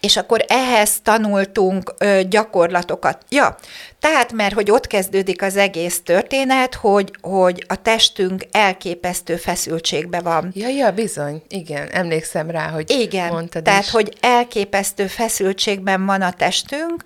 és 0.07 0.17
akkor 0.17 0.45
ehhez 0.47 0.99
tanultunk 1.03 1.93
ö, 1.97 2.19
gyakorlatokat. 2.29 3.17
Ja, 3.29 3.55
tehát 3.99 4.31
mert 4.31 4.53
hogy 4.53 4.71
ott 4.71 4.87
kezdődik 4.87 5.41
az 5.41 5.55
egész 5.55 6.01
történet, 6.03 6.75
hogy, 6.75 7.11
hogy 7.21 7.65
a 7.67 7.81
testünk 7.81 8.43
elképesztő 8.51 9.35
feszültségbe 9.35 10.19
van. 10.19 10.51
Ja, 10.53 10.67
ja, 10.67 10.91
bizony, 10.91 11.41
igen, 11.47 11.87
emlékszem 11.91 12.49
rá, 12.49 12.67
hogy 12.67 12.89
igen, 12.89 13.31
mondtad 13.31 13.63
tehát 13.63 13.83
is. 13.83 13.91
hogy 13.91 14.17
elképesztő 14.19 15.07
feszültségben 15.07 16.05
van 16.05 16.21
a 16.21 16.31
testünk, 16.31 17.03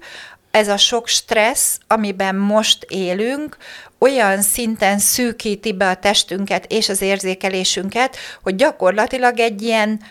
ez 0.52 0.68
a 0.68 0.78
sok 0.78 1.08
stressz, 1.08 1.78
amiben 1.88 2.36
most 2.36 2.86
élünk, 2.90 3.58
olyan 4.00 4.42
szinten 4.42 5.00
szűkíti 5.00 5.74
be 5.74 5.90
a 5.90 5.96
testünket 5.96 6.66
és 6.68 6.90
az 6.90 7.02
érzékelésünket, 7.02 8.16
hogy 8.44 8.56
gyakorlatilag 8.56 9.40
egy 9.40 9.62
ilyen 9.62 10.02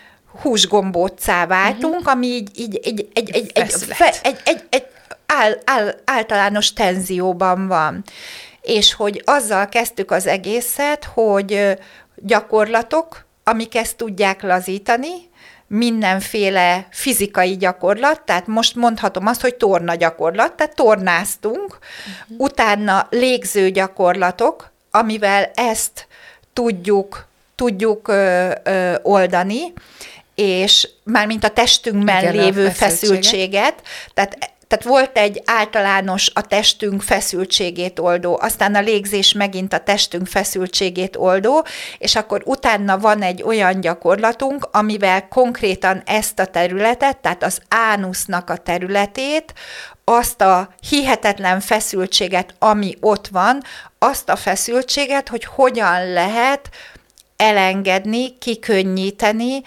húsgombóccá 0.42 1.46
váltunk, 1.46 1.94
uh-huh. 1.94 2.12
ami 2.12 2.26
így, 2.26 2.50
így, 2.58 2.80
így 2.86 3.08
egy, 3.14 3.30
egy, 3.32 3.50
egy, 3.54 3.70
fe, 3.72 4.14
egy, 4.22 4.40
egy, 4.44 4.64
egy 4.68 4.86
áll, 5.26 5.58
áll, 5.64 5.94
általános 6.04 6.72
tenzióban 6.72 7.68
van. 7.68 8.04
És 8.60 8.94
hogy 8.94 9.22
azzal 9.24 9.68
kezdtük 9.68 10.10
az 10.10 10.26
egészet, 10.26 11.04
hogy 11.04 11.78
gyakorlatok, 12.16 13.24
amik 13.44 13.74
ezt 13.74 13.96
tudják 13.96 14.42
lazítani, 14.42 15.28
mindenféle 15.66 16.86
fizikai 16.90 17.56
gyakorlat, 17.56 18.20
tehát 18.20 18.46
most 18.46 18.74
mondhatom 18.74 19.26
azt, 19.26 19.40
hogy 19.40 19.54
torna 19.54 19.94
gyakorlat, 19.94 20.52
tehát 20.52 20.74
tornáztunk, 20.74 21.78
uh-huh. 21.78 22.38
utána 22.38 23.06
légző 23.10 23.70
gyakorlatok, 23.70 24.70
amivel 24.90 25.50
ezt 25.54 26.06
tudjuk, 26.52 27.26
tudjuk 27.54 28.08
ö, 28.08 28.50
ö, 28.62 28.94
oldani, 29.02 29.72
és 30.40 30.88
mármint 31.04 31.44
a 31.44 31.48
testünkben 31.48 32.18
Igen, 32.18 32.34
lévő 32.34 32.68
feszültséget. 32.68 32.76
feszültséget, 32.76 33.82
tehát 34.14 34.58
tehát 34.70 34.84
volt 34.84 35.18
egy 35.18 35.42
általános 35.44 36.30
a 36.34 36.40
testünk 36.40 37.02
feszültségét 37.02 37.98
oldó, 37.98 38.38
aztán 38.42 38.74
a 38.74 38.80
légzés 38.80 39.32
megint 39.32 39.72
a 39.72 39.78
testünk 39.78 40.26
feszültségét 40.26 41.16
oldó, 41.16 41.64
és 41.98 42.16
akkor 42.16 42.42
utána 42.44 42.98
van 42.98 43.22
egy 43.22 43.42
olyan 43.42 43.80
gyakorlatunk, 43.80 44.68
amivel 44.72 45.28
konkrétan 45.28 46.02
ezt 46.06 46.38
a 46.38 46.46
területet, 46.46 47.16
tehát 47.16 47.42
az 47.42 47.60
ánusznak 47.68 48.50
a 48.50 48.56
területét, 48.56 49.54
azt 50.04 50.40
a 50.40 50.74
hihetetlen 50.88 51.60
feszültséget, 51.60 52.54
ami 52.58 52.96
ott 53.00 53.28
van, 53.28 53.62
azt 53.98 54.28
a 54.28 54.36
feszültséget, 54.36 55.28
hogy 55.28 55.44
hogyan 55.44 56.12
lehet 56.12 56.68
elengedni, 57.36 58.38
kikönnyíteni, 58.38 59.62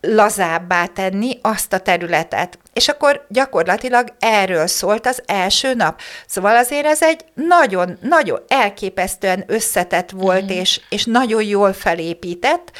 lazábbá 0.00 0.86
tenni 0.86 1.38
azt 1.42 1.72
a 1.72 1.78
területet. 1.78 2.58
És 2.72 2.88
akkor 2.88 3.26
gyakorlatilag 3.28 4.14
erről 4.18 4.66
szólt 4.66 5.06
az 5.06 5.22
első 5.26 5.74
nap. 5.74 6.00
Szóval 6.26 6.56
azért 6.56 6.86
ez 6.86 7.02
egy 7.02 7.24
nagyon, 7.34 7.98
nagyon 8.00 8.40
elképesztően 8.48 9.44
összetett 9.46 10.10
volt, 10.10 10.44
mm. 10.44 10.48
és, 10.48 10.80
és 10.88 11.04
nagyon 11.04 11.42
jól 11.42 11.72
felépített, 11.72 12.72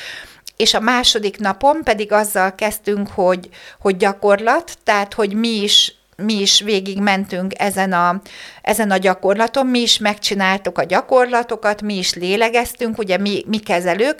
és 0.56 0.74
a 0.74 0.80
második 0.80 1.38
napon 1.38 1.80
pedig 1.84 2.12
azzal 2.12 2.54
kezdtünk, 2.54 3.08
hogy, 3.08 3.48
hogy 3.80 3.96
gyakorlat, 3.96 4.78
tehát 4.84 5.14
hogy 5.14 5.34
mi 5.34 5.62
is 5.62 5.94
mi 6.22 6.40
is 6.40 6.60
végig 6.60 6.98
mentünk 7.00 7.52
ezen 7.56 7.92
a, 7.92 8.22
ezen 8.62 8.90
a 8.90 8.96
gyakorlaton, 8.96 9.66
mi 9.66 9.78
is 9.78 9.98
megcsináltuk 9.98 10.78
a 10.78 10.84
gyakorlatokat, 10.84 11.82
mi 11.82 11.94
is 11.94 12.14
lélegeztünk, 12.14 12.98
ugye 12.98 13.18
mi, 13.18 13.44
mi 13.46 13.58
kezelők, 13.58 14.18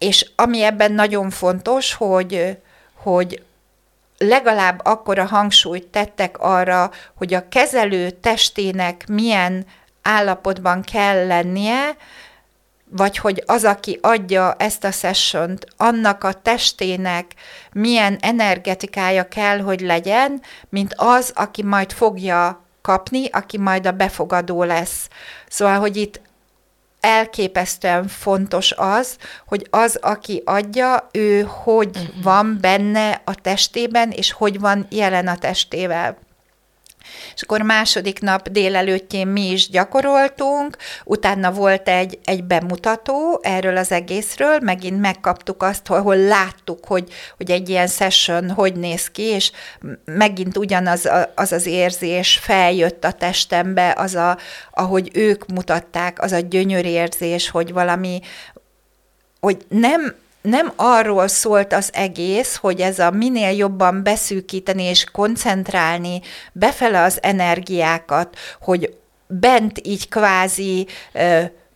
és 0.00 0.30
ami 0.36 0.62
ebben 0.62 0.92
nagyon 0.92 1.30
fontos, 1.30 1.94
hogy, 1.94 2.58
hogy 2.94 3.42
legalább 4.18 4.80
akkora 4.84 5.24
hangsúlyt 5.24 5.86
tettek 5.86 6.38
arra, 6.38 6.90
hogy 7.14 7.34
a 7.34 7.48
kezelő 7.48 8.10
testének 8.10 9.04
milyen 9.08 9.66
állapotban 10.02 10.82
kell 10.82 11.26
lennie, 11.26 11.96
vagy 12.84 13.18
hogy 13.18 13.42
az, 13.46 13.64
aki 13.64 13.98
adja 14.02 14.54
ezt 14.58 14.84
a 14.84 14.90
sessiont, 14.90 15.66
annak 15.76 16.24
a 16.24 16.32
testének 16.32 17.34
milyen 17.72 18.18
energetikája 18.20 19.28
kell, 19.28 19.60
hogy 19.60 19.80
legyen, 19.80 20.42
mint 20.68 20.94
az, 20.96 21.32
aki 21.34 21.62
majd 21.62 21.92
fogja 21.92 22.64
kapni, 22.82 23.28
aki 23.28 23.58
majd 23.58 23.86
a 23.86 23.92
befogadó 23.92 24.62
lesz. 24.62 25.08
Szóval, 25.48 25.78
hogy 25.78 25.96
itt 25.96 26.20
elképesztően 27.00 28.08
fontos 28.08 28.72
az, 28.76 29.16
hogy 29.46 29.66
az, 29.70 29.98
aki 30.02 30.42
adja, 30.44 31.08
ő 31.12 31.42
hogy 31.42 31.96
uh-huh. 31.96 32.22
van 32.22 32.58
benne 32.60 33.22
a 33.24 33.34
testében, 33.34 34.10
és 34.10 34.32
hogy 34.32 34.60
van 34.60 34.86
jelen 34.90 35.26
a 35.26 35.36
testével. 35.36 36.16
És 37.34 37.42
akkor 37.42 37.62
második 37.62 38.20
nap 38.20 38.48
délelőttjén 38.48 39.26
mi 39.26 39.50
is 39.50 39.68
gyakoroltunk, 39.68 40.76
utána 41.04 41.52
volt 41.52 41.88
egy, 41.88 42.18
egy 42.24 42.44
bemutató 42.44 43.40
erről 43.42 43.76
az 43.76 43.92
egészről, 43.92 44.58
megint 44.62 45.00
megkaptuk 45.00 45.62
azt, 45.62 45.88
ahol 45.88 46.16
láttuk, 46.16 46.86
hogy, 46.86 47.12
hogy 47.36 47.50
egy 47.50 47.68
ilyen 47.68 47.86
session 47.86 48.50
hogy 48.50 48.74
néz 48.74 49.10
ki, 49.10 49.22
és 49.22 49.52
megint 50.04 50.56
ugyanaz 50.56 51.08
az 51.34 51.52
az 51.52 51.66
érzés 51.66 52.38
feljött 52.42 53.04
a 53.04 53.12
testembe, 53.12 53.94
az 53.96 54.14
a, 54.14 54.38
ahogy 54.70 55.10
ők 55.14 55.46
mutatták, 55.46 56.22
az 56.22 56.32
a 56.32 56.40
gyönyörérzés, 56.40 57.50
hogy 57.50 57.72
valami, 57.72 58.20
hogy 59.40 59.64
nem 59.68 60.14
nem 60.42 60.72
arról 60.76 61.28
szólt 61.28 61.72
az 61.72 61.90
egész, 61.92 62.56
hogy 62.56 62.80
ez 62.80 62.98
a 62.98 63.10
minél 63.10 63.50
jobban 63.50 64.02
beszűkíteni 64.02 64.82
és 64.82 65.04
koncentrálni 65.04 66.20
befele 66.52 67.02
az 67.02 67.18
energiákat, 67.22 68.36
hogy 68.60 68.94
bent 69.26 69.80
így 69.86 70.08
kvázi 70.08 70.86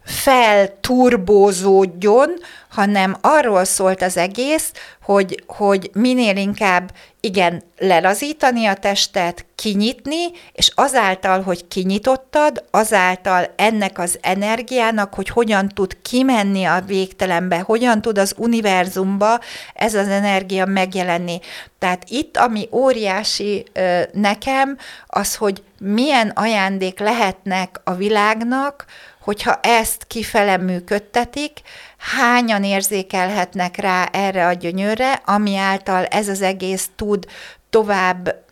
felturbózódjon, 0.04 2.30
hanem 2.68 3.16
arról 3.20 3.64
szólt 3.64 4.02
az 4.02 4.16
egész, 4.16 4.73
hogy, 5.02 5.42
hogy 5.46 5.90
minél 5.92 6.37
inkább 6.37 6.92
igen, 7.20 7.62
lelazítani 7.78 8.66
a 8.66 8.75
testet, 8.75 9.44
kinyitni, 9.54 10.30
és 10.52 10.73
azáltal, 10.75 11.42
hogy 11.42 11.68
kinyitottad, 11.68 12.64
azáltal 12.70 13.52
ennek 13.56 13.99
az 13.99 14.18
energiának, 14.20 15.14
hogy 15.14 15.28
hogyan 15.28 15.68
tud 15.68 15.96
kimenni 16.02 16.64
a 16.64 16.82
végtelenbe, 16.87 17.58
hogyan 17.58 18.00
tud 18.00 18.18
az 18.18 18.34
univerzumba 18.37 19.40
ez 19.75 19.94
az 19.94 20.08
energia 20.08 20.66
megjelenni. 20.66 21.38
Tehát 21.78 22.04
itt, 22.08 22.37
ami 22.37 22.68
óriási 22.73 23.64
ö, 23.73 24.00
nekem, 24.12 24.78
az, 25.06 25.34
hogy 25.34 25.62
milyen 25.78 26.28
ajándék 26.28 26.99
lehetnek 26.99 27.80
a 27.84 27.94
világnak, 27.94 28.84
hogyha 29.24 29.58
ezt 29.62 30.04
kifele 30.06 30.56
működtetik, 30.56 31.60
hányan 31.98 32.64
érzékelhetnek 32.64 33.76
rá 33.76 34.08
erre 34.12 34.46
a 34.46 34.52
gyönyörre, 34.52 35.12
ami 35.24 35.56
által 35.56 36.04
ez 36.04 36.28
az 36.28 36.42
egész 36.42 36.88
tud 36.96 37.26
tovább 37.70 38.42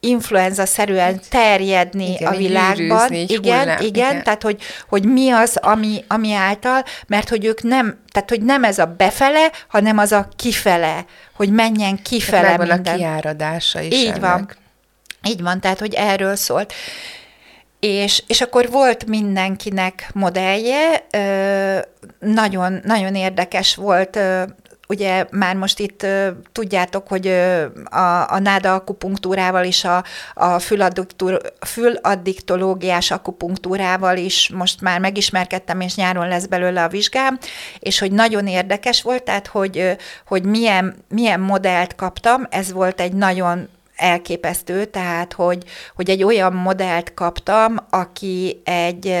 influenza-szerűen 0.00 1.20
terjedni 1.28 2.12
igen, 2.12 2.32
a 2.32 2.36
világban. 2.36 3.12
Űrűzni, 3.12 3.36
igen, 3.36 3.58
hullám, 3.58 3.80
igen, 3.80 4.10
igen, 4.10 4.22
tehát 4.22 4.42
hogy, 4.42 4.62
hogy 4.88 5.04
mi 5.04 5.30
az, 5.30 5.56
ami, 5.56 6.04
ami 6.08 6.32
által, 6.32 6.84
mert 7.06 7.28
hogy 7.28 7.44
ők 7.44 7.62
nem, 7.62 7.98
tehát 8.12 8.28
hogy 8.28 8.42
nem 8.42 8.64
ez 8.64 8.78
a 8.78 8.94
befele, 8.96 9.50
hanem 9.68 9.98
az 9.98 10.12
a 10.12 10.28
kifele, 10.36 11.04
hogy 11.32 11.52
menjen 11.52 12.02
kifele 12.02 12.42
tehát 12.42 12.58
minden. 12.58 12.94
a 12.94 12.96
kiáradása 12.96 13.80
is 13.80 13.94
Így 13.94 14.06
ennek. 14.06 14.20
van. 14.20 14.50
Így 15.28 15.42
van, 15.42 15.60
tehát 15.60 15.78
hogy 15.78 15.94
erről 15.94 16.36
szólt. 16.36 16.72
És, 17.80 18.22
és 18.26 18.40
akkor 18.40 18.70
volt 18.70 19.06
mindenkinek 19.06 20.10
modellje, 20.14 21.06
nagyon, 22.18 22.80
nagyon 22.84 23.14
érdekes 23.14 23.74
volt 23.74 24.18
ugye 24.90 25.26
már 25.30 25.56
most 25.56 25.78
itt 25.78 26.06
tudjátok, 26.52 27.08
hogy 27.08 27.26
a, 27.84 28.32
a 28.32 28.38
náda 28.38 28.74
akupunktúrával 28.74 29.64
is, 29.64 29.84
a, 29.84 30.04
a 30.34 30.58
füladdiktológiás 31.60 33.10
akupunktúrával 33.10 34.16
is 34.16 34.50
most 34.54 34.80
már 34.80 35.00
megismerkedtem, 35.00 35.80
és 35.80 35.94
nyáron 35.94 36.28
lesz 36.28 36.46
belőle 36.46 36.84
a 36.84 36.88
vizsgám, 36.88 37.38
és 37.78 37.98
hogy 37.98 38.12
nagyon 38.12 38.46
érdekes 38.46 39.02
volt, 39.02 39.22
tehát 39.22 39.46
hogy, 39.46 39.96
hogy 40.26 40.42
milyen, 40.42 40.94
milyen 41.08 41.40
modellt 41.40 41.94
kaptam, 41.94 42.46
ez 42.50 42.72
volt 42.72 43.00
egy 43.00 43.12
nagyon 43.12 43.68
elképesztő, 44.00 44.84
tehát 44.84 45.32
hogy, 45.32 45.64
hogy 45.94 46.10
egy 46.10 46.22
olyan 46.22 46.52
modellt 46.52 47.14
kaptam, 47.14 47.76
aki 47.90 48.60
egy, 48.64 49.14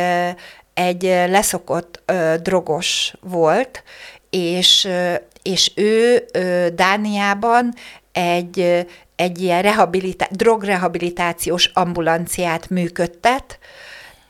egy 0.74 1.02
leszokott 1.02 2.12
drogos 2.42 3.14
volt, 3.20 3.82
és, 4.30 4.88
és 5.42 5.72
ő 5.74 6.24
Dániában 6.74 7.74
egy, 8.12 8.86
egy 9.16 9.42
ilyen 9.42 9.62
rehabilitá- 9.62 10.36
drogrehabilitációs 10.36 11.70
ambulanciát 11.74 12.70
működtet, 12.70 13.58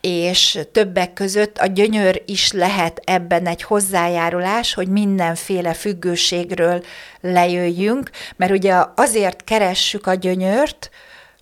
és 0.00 0.58
többek 0.72 1.12
között 1.12 1.58
a 1.58 1.66
gyönyör 1.66 2.22
is 2.26 2.52
lehet 2.52 3.00
ebben 3.04 3.46
egy 3.46 3.62
hozzájárulás, 3.62 4.74
hogy 4.74 4.88
mindenféle 4.88 5.74
függőségről 5.74 6.84
lejöjjünk, 7.20 8.10
mert 8.36 8.52
ugye 8.52 8.74
azért 8.94 9.44
keressük 9.44 10.06
a 10.06 10.14
gyönyört, 10.14 10.90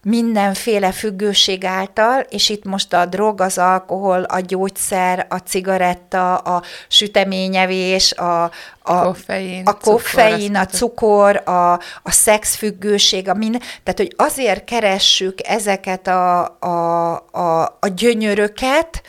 mindenféle 0.03 0.93
függőség 0.93 1.65
által, 1.65 2.21
és 2.21 2.49
itt 2.49 2.65
most 2.65 2.93
a 2.93 3.07
drog, 3.07 3.41
az 3.41 3.59
alkohol, 3.59 4.23
a 4.23 4.41
gyógyszer, 4.41 5.27
a 5.29 5.37
cigaretta, 5.37 6.37
a 6.37 6.63
süteményevés, 6.89 8.13
a, 8.13 8.51
a 8.83 9.03
koffein, 9.03 9.63
a, 9.65 9.73
koffein, 9.73 10.53
cukor, 10.53 10.57
a, 10.57 10.67
cukor, 10.67 11.43
a, 11.45 11.73
a 12.03 12.11
szexfüggőség, 12.11 13.29
a 13.29 13.35
minden, 13.35 13.61
tehát 13.61 13.99
hogy 13.99 14.15
azért 14.17 14.65
keressük 14.65 15.39
ezeket 15.47 16.07
a, 16.07 16.57
a, 16.59 17.11
a, 17.31 17.63
a 17.81 17.89
gyönyöröket, 17.95 19.03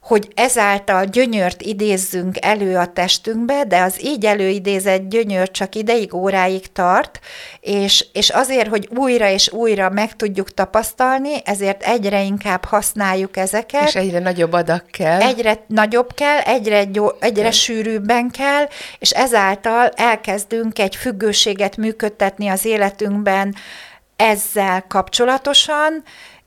hogy 0.00 0.28
ezáltal 0.34 1.04
gyönyört 1.04 1.62
idézzünk 1.62 2.44
elő 2.44 2.76
a 2.76 2.86
testünkbe, 2.86 3.64
de 3.64 3.80
az 3.80 4.04
így 4.04 4.24
előidézett 4.24 5.08
gyönyör 5.08 5.50
csak 5.50 5.74
ideig, 5.74 6.14
óráig 6.14 6.72
tart, 6.72 7.20
és, 7.60 8.06
és 8.12 8.30
azért, 8.30 8.68
hogy 8.68 8.88
újra 8.96 9.28
és 9.28 9.52
újra 9.52 9.90
meg 9.90 10.16
tudjuk 10.16 10.54
tapasztalni, 10.54 11.32
ezért 11.44 11.82
egyre 11.82 12.22
inkább 12.22 12.64
használjuk 12.64 13.36
ezeket. 13.36 13.88
És 13.88 13.94
egyre 13.94 14.18
nagyobb 14.18 14.52
adag 14.52 14.82
kell. 14.90 15.20
Egyre 15.20 15.64
nagyobb 15.66 16.14
kell, 16.14 16.38
egyre, 16.38 16.84
gyó, 16.84 17.12
egyre 17.20 17.50
sűrűbben 17.50 18.30
kell, 18.30 18.68
és 18.98 19.10
ezáltal 19.10 19.88
elkezdünk 19.96 20.78
egy 20.78 20.96
függőséget 20.96 21.76
működtetni 21.76 22.48
az 22.48 22.64
életünkben 22.64 23.54
ezzel 24.16 24.84
kapcsolatosan, 24.88 26.02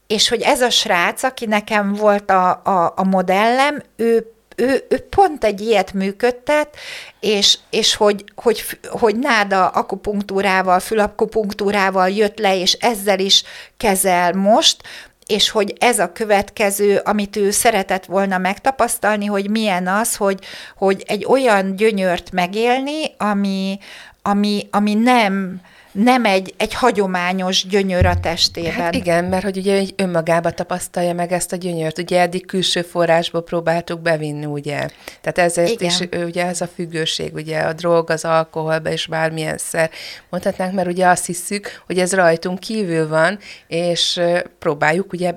és 0.07 0.29
hogy 0.29 0.41
ez 0.41 0.61
a 0.61 0.69
srác, 0.69 1.23
aki 1.23 1.45
nekem 1.45 1.93
volt 1.93 2.29
a, 2.29 2.49
a, 2.63 2.93
a 2.95 3.03
modellem, 3.03 3.81
ő 3.95 4.33
ő, 4.55 4.85
ő 4.89 4.99
pont 4.99 5.43
egy 5.43 5.61
ilyet 5.61 5.93
működtet, 5.93 6.75
és, 7.19 7.57
és 7.69 7.95
hogy, 7.95 8.23
hogy, 8.35 8.63
hogy 8.89 9.19
náda 9.19 9.67
akupunktúrával, 9.67 10.79
fülakupunktúrával 10.79 12.09
jött 12.09 12.39
le, 12.39 12.57
és 12.57 12.73
ezzel 12.73 13.19
is 13.19 13.43
kezel 13.77 14.33
most, 14.33 14.81
és 15.25 15.49
hogy 15.49 15.73
ez 15.79 15.99
a 15.99 16.11
következő, 16.11 17.01
amit 17.03 17.35
ő 17.35 17.51
szeretett 17.51 18.05
volna 18.05 18.37
megtapasztalni, 18.37 19.25
hogy 19.25 19.49
milyen 19.49 19.87
az, 19.87 20.15
hogy, 20.15 20.39
hogy 20.75 21.03
egy 21.07 21.25
olyan 21.25 21.75
gyönyört 21.75 22.31
megélni, 22.31 23.15
ami, 23.17 23.79
ami, 24.25 24.67
ami 24.71 24.93
nem, 24.93 25.61
nem 25.91 26.25
egy, 26.25 26.53
egy 26.57 26.73
hagyományos 26.73 27.67
gyönyör 27.67 28.05
a 28.05 28.19
testében. 28.19 28.71
Hát 28.71 28.95
igen, 28.95 29.25
mert 29.25 29.43
hogy 29.43 29.57
ugye 29.57 29.83
önmagába 29.95 30.51
tapasztalja 30.51 31.13
meg 31.13 31.31
ezt 31.31 31.53
a 31.53 31.55
gyönyört. 31.55 31.97
Ugye 31.97 32.21
eddig 32.21 32.45
külső 32.45 32.81
forrásból 32.81 33.43
próbáltuk 33.43 34.01
bevinni, 34.01 34.45
ugye. 34.45 34.87
Tehát 35.21 35.37
ezért 35.37 35.69
igen. 35.69 35.89
is 35.89 36.23
ugye 36.25 36.45
ez 36.45 36.61
a 36.61 36.67
függőség, 36.67 37.33
ugye 37.33 37.59
a 37.59 37.73
drog, 37.73 38.09
az 38.09 38.25
alkoholba 38.25 38.91
és 38.91 39.07
bármilyen 39.07 39.57
szer 39.57 39.89
mondhatnánk, 40.29 40.73
mert 40.73 40.87
ugye 40.87 41.07
azt 41.07 41.25
hiszük, 41.25 41.81
hogy 41.85 41.99
ez 41.99 42.13
rajtunk 42.13 42.59
kívül 42.59 43.07
van, 43.07 43.39
és 43.67 44.21
próbáljuk 44.59 45.13
ugye 45.13 45.33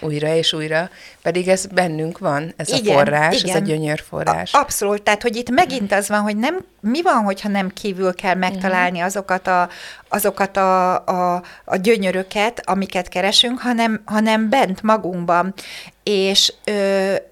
újra 0.00 0.34
és 0.34 0.52
újra, 0.52 0.90
pedig 1.22 1.48
ez 1.48 1.66
bennünk 1.66 2.18
van, 2.18 2.52
ez 2.56 2.68
igen, 2.68 2.94
a 2.94 2.98
forrás, 2.98 3.42
igen. 3.42 3.56
ez 3.56 3.62
a 3.62 3.64
gyönyörforrás. 3.64 4.54
A, 4.54 4.58
abszolút, 4.58 5.02
tehát 5.02 5.22
hogy 5.22 5.36
itt 5.36 5.50
megint 5.50 5.92
az 5.92 6.08
van, 6.08 6.20
hogy 6.20 6.36
nem, 6.36 6.64
mi 6.80 7.02
van, 7.02 7.24
hogyha 7.24 7.48
nem 7.48 7.68
kívül 7.68 8.14
kell 8.14 8.34
megtalálni 8.34 9.00
azokat 9.00 9.46
a, 9.46 9.68
azokat 10.08 10.56
a, 10.56 11.04
a, 11.04 11.42
a 11.64 11.76
gyönyöröket, 11.76 12.62
amiket 12.64 13.08
keresünk, 13.08 13.60
hanem, 13.60 14.02
hanem 14.04 14.48
bent 14.48 14.82
magunkban. 14.82 15.54
És, 16.02 16.52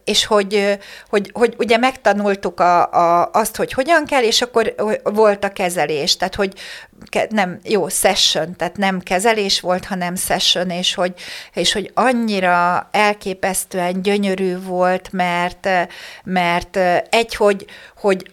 és 0.04 0.26
hogy, 0.26 0.78
hogy, 1.08 1.30
hogy 1.32 1.54
ugye 1.58 1.76
megtanultuk 1.76 2.60
a, 2.60 2.92
a, 2.92 3.30
azt, 3.32 3.56
hogy 3.56 3.72
hogyan 3.72 4.04
kell, 4.04 4.22
és 4.22 4.42
akkor 4.42 4.74
volt 5.02 5.44
a 5.44 5.52
kezelés, 5.52 6.16
tehát 6.16 6.34
hogy 6.34 6.52
nem, 7.28 7.58
jó, 7.64 7.88
session, 7.88 8.56
tehát 8.56 8.76
nem 8.76 9.00
kezelés 9.00 9.60
volt, 9.60 9.84
hanem 9.84 10.14
session, 10.14 10.70
és 10.70 10.94
hogy, 10.94 11.12
és 11.54 11.72
hogy 11.72 11.90
annyira 11.94 12.88
elképesztően 13.78 14.02
gyönyörű 14.02 14.58
volt, 14.62 15.12
mert, 15.12 15.68
mert 16.24 16.76
egy, 17.10 17.34
hogy, 17.34 17.66
hogy 17.96 18.30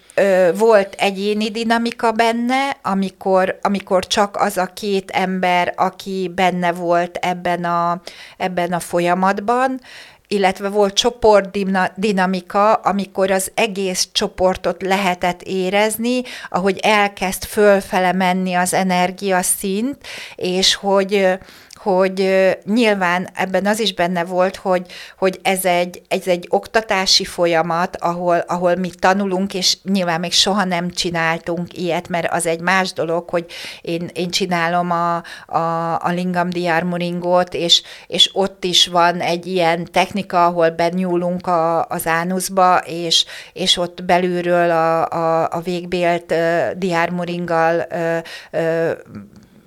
volt 0.56 0.94
egyéni 0.98 1.50
dinamika 1.50 2.12
benne, 2.12 2.78
amikor, 2.82 3.60
amikor 3.62 4.08
csak 4.08 4.36
az 4.38 4.58
a 4.58 4.66
két 4.66 5.12
ember, 5.12 5.74
aki 5.76 6.32
benne 6.36 6.72
volt 6.72 7.16
ebben 7.16 7.64
a, 7.64 8.02
ebben 8.38 8.74
a 8.74 8.80
folyamatban, 8.80 9.80
illetve 10.28 10.70
volt 10.70 10.94
csoportdinamika, 10.94 12.74
amikor 12.74 13.32
az 13.32 13.52
egész 13.56 14.08
csoportot 14.12 14.82
lehetett 14.82 15.42
érezni, 15.42 16.22
ahogy 16.50 16.80
elkezd 16.82 17.44
fölfele 17.44 18.14
menni 18.14 18.54
az 18.54 18.74
energiaszint, 18.74 19.98
és 20.36 20.76
hogy 20.76 21.38
hogy 21.86 22.50
nyilván 22.64 23.30
ebben 23.34 23.66
az 23.66 23.80
is 23.80 23.94
benne 23.94 24.24
volt, 24.24 24.56
hogy, 24.56 24.92
hogy 25.18 25.40
ez, 25.44 25.66
egy, 25.66 26.02
ez 26.08 26.28
egy 26.28 26.46
oktatási 26.50 27.26
folyamat, 27.26 27.96
ahol, 27.96 28.38
ahol 28.38 28.76
mi 28.76 28.90
tanulunk, 28.90 29.54
és 29.54 29.78
nyilván 29.84 30.20
még 30.20 30.32
soha 30.32 30.64
nem 30.64 30.90
csináltunk 30.92 31.78
ilyet, 31.78 32.10
mert 32.10 32.34
az 32.34 32.46
egy 32.46 32.60
más 32.60 32.94
dolog, 32.94 33.30
hogy 33.30 33.46
én, 33.82 34.10
én 34.14 34.30
csinálom 34.30 34.92
a, 34.92 35.16
a, 35.58 35.94
a 35.96 36.10
Lingam 36.10 36.50
Diarmuringot, 36.50 37.54
és, 37.54 37.82
és 38.08 38.30
ott 38.34 38.64
is 38.64 38.88
van 38.88 39.20
egy 39.20 39.46
ilyen 39.46 39.88
technika, 39.92 40.46
ahol 40.46 40.70
benyúlunk 40.70 41.48
a, 41.48 41.86
az 41.86 42.08
ánuszba, 42.08 42.78
és, 42.78 43.26
és 43.54 43.78
ott 43.78 44.04
belülről 44.04 44.72
a, 44.72 45.10
a, 45.10 45.50
a 45.52 45.60
végbélt 45.60 46.32
uh, 46.32 46.72
diármuringgal 46.78 47.88
uh, 47.92 48.18
uh, 48.52 48.92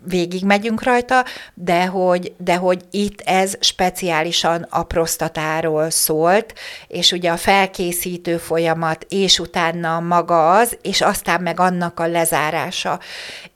végig 0.09 0.45
megyünk 0.45 0.83
rajta, 0.83 1.25
de 1.55 1.87
hogy, 1.87 2.33
de 2.39 2.57
hogy 2.57 2.83
itt 2.91 3.21
ez 3.21 3.55
speciálisan 3.61 4.67
a 4.71 4.83
prostatáról 4.83 5.91
szólt, 5.91 6.55
és 6.89 7.13
ugye 7.13 7.31
a 7.31 7.37
felkészítő 7.37 8.37
folyamat, 8.37 9.07
és 9.09 9.39
utána 9.39 10.01
maga 10.01 10.51
az, 10.57 10.79
és 10.83 11.01
aztán 11.01 11.43
meg 11.43 11.61
annak 11.61 12.01
a 12.01 12.07
lezárása 12.07 12.99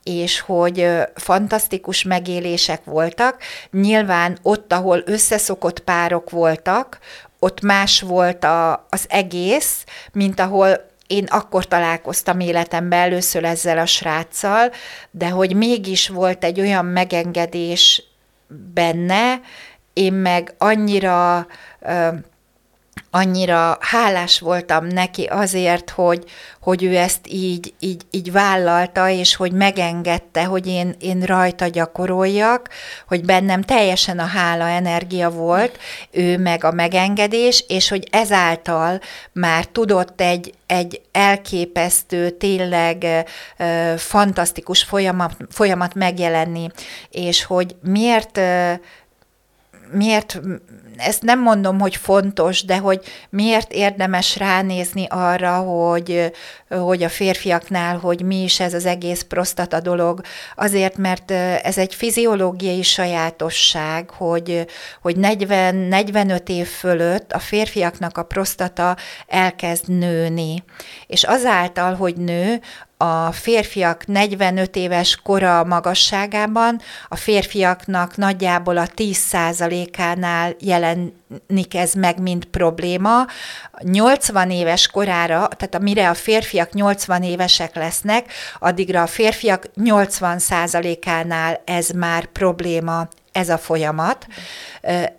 és 0.03 0.41
hogy 0.41 0.89
fantasztikus 1.15 2.03
megélések 2.03 2.85
voltak. 2.85 3.43
Nyilván 3.71 4.39
ott, 4.43 4.73
ahol 4.73 5.03
összeszokott 5.05 5.81
párok 5.81 6.31
voltak, 6.31 6.99
ott 7.39 7.61
más 7.61 8.01
volt 8.01 8.45
a, 8.45 8.87
az 8.91 9.05
egész, 9.09 9.85
mint 10.13 10.41
ahol 10.41 10.91
én 11.07 11.25
akkor 11.25 11.67
találkoztam 11.67 12.41
életemben 12.41 13.01
először 13.01 13.45
ezzel 13.45 13.79
a 13.79 13.87
sráccal, 13.87 14.71
de 15.11 15.29
hogy 15.29 15.57
mégis 15.57 16.09
volt 16.09 16.45
egy 16.45 16.61
olyan 16.61 16.85
megengedés 16.85 18.03
benne, 18.75 19.41
én 19.93 20.13
meg 20.13 20.55
annyira 20.59 21.47
annyira 23.15 23.79
hálás 23.81 24.41
voltam 24.41 24.87
neki 24.87 25.25
azért, 25.25 25.91
hogy, 25.91 26.25
hogy 26.61 26.85
ő 26.85 26.97
ezt 26.97 27.21
így, 27.29 27.75
így, 27.79 28.03
így 28.11 28.33
vállalta, 28.33 29.09
és 29.09 29.37
hogy 29.37 29.53
megengedte, 29.53 30.45
hogy 30.45 30.67
én, 30.67 30.95
én 31.01 31.21
rajta 31.21 31.67
gyakoroljak, 31.67 32.69
hogy 33.07 33.25
bennem 33.25 33.63
teljesen 33.63 34.19
a 34.19 34.25
hála 34.25 34.69
energia 34.69 35.31
volt, 35.31 35.79
ő 36.11 36.39
meg 36.39 36.65
a 36.65 36.73
megengedés, 36.73 37.65
és 37.69 37.89
hogy 37.89 38.09
ezáltal 38.11 39.01
már 39.33 39.65
tudott 39.65 40.21
egy, 40.21 40.55
egy 40.67 41.01
elképesztő, 41.11 42.31
tényleg 42.31 43.07
uh, 43.59 43.95
fantasztikus 43.97 44.83
folyamat, 44.83 45.37
folyamat 45.51 45.95
megjelenni, 45.95 46.69
és 47.11 47.45
hogy 47.45 47.77
miért 47.83 48.39
uh, 48.39 48.73
miért 49.93 50.41
ezt 51.05 51.23
nem 51.23 51.41
mondom, 51.41 51.81
hogy 51.81 51.97
fontos, 51.97 52.65
de 52.65 52.79
hogy 52.79 53.01
miért 53.31 53.73
érdemes 53.73 54.37
ránézni 54.37 55.07
arra, 55.11 55.57
hogy, 55.57 56.33
hogy 56.69 57.03
a 57.03 57.09
férfiaknál, 57.09 57.99
hogy 57.99 58.23
mi 58.23 58.43
is 58.43 58.61
ez 58.61 58.75
az 58.75 58.87
egész 58.87 59.23
prostata 59.23 59.81
dolog. 59.81 60.21
Azért, 60.57 60.97
mert 60.97 61.31
ez 61.63 61.79
egy 61.79 61.95
fiziológiai 61.95 62.83
sajátosság, 62.83 64.11
hogy, 64.11 64.67
hogy 65.03 65.17
40-45 65.19 66.49
év 66.49 66.67
fölött 66.67 67.33
a 67.33 67.39
férfiaknak 67.39 68.19
a 68.19 68.23
prostata 68.23 68.97
elkezd 69.27 69.89
nőni. 69.89 70.65
És 71.07 71.23
azáltal, 71.25 71.95
hogy 71.95 72.17
nő, 72.17 72.61
a 73.03 73.33
férfiak 73.33 74.07
45 74.07 74.77
éves 74.77 75.17
kora 75.17 75.65
magasságában, 75.65 76.81
a 77.09 77.17
férfiaknak 77.17 78.17
nagyjából 78.17 78.77
a 78.77 78.87
10%-ánál 78.87 80.55
jelenik 80.61 81.75
ez 81.75 81.93
meg, 81.93 82.21
mint 82.21 82.45
probléma. 82.45 83.27
80 83.79 84.51
éves 84.51 84.87
korára, 84.87 85.49
tehát 85.49 85.75
amire 85.75 86.09
a 86.09 86.15
férfiak 86.15 86.73
80 86.73 87.23
évesek 87.23 87.75
lesznek, 87.75 88.33
addigra 88.59 89.03
a 89.03 89.07
férfiak 89.07 89.67
80%-ánál 89.77 91.63
ez 91.65 91.89
már 91.89 92.27
probléma, 92.27 93.09
ez 93.33 93.49
a 93.49 93.59
folyamat. 93.59 94.27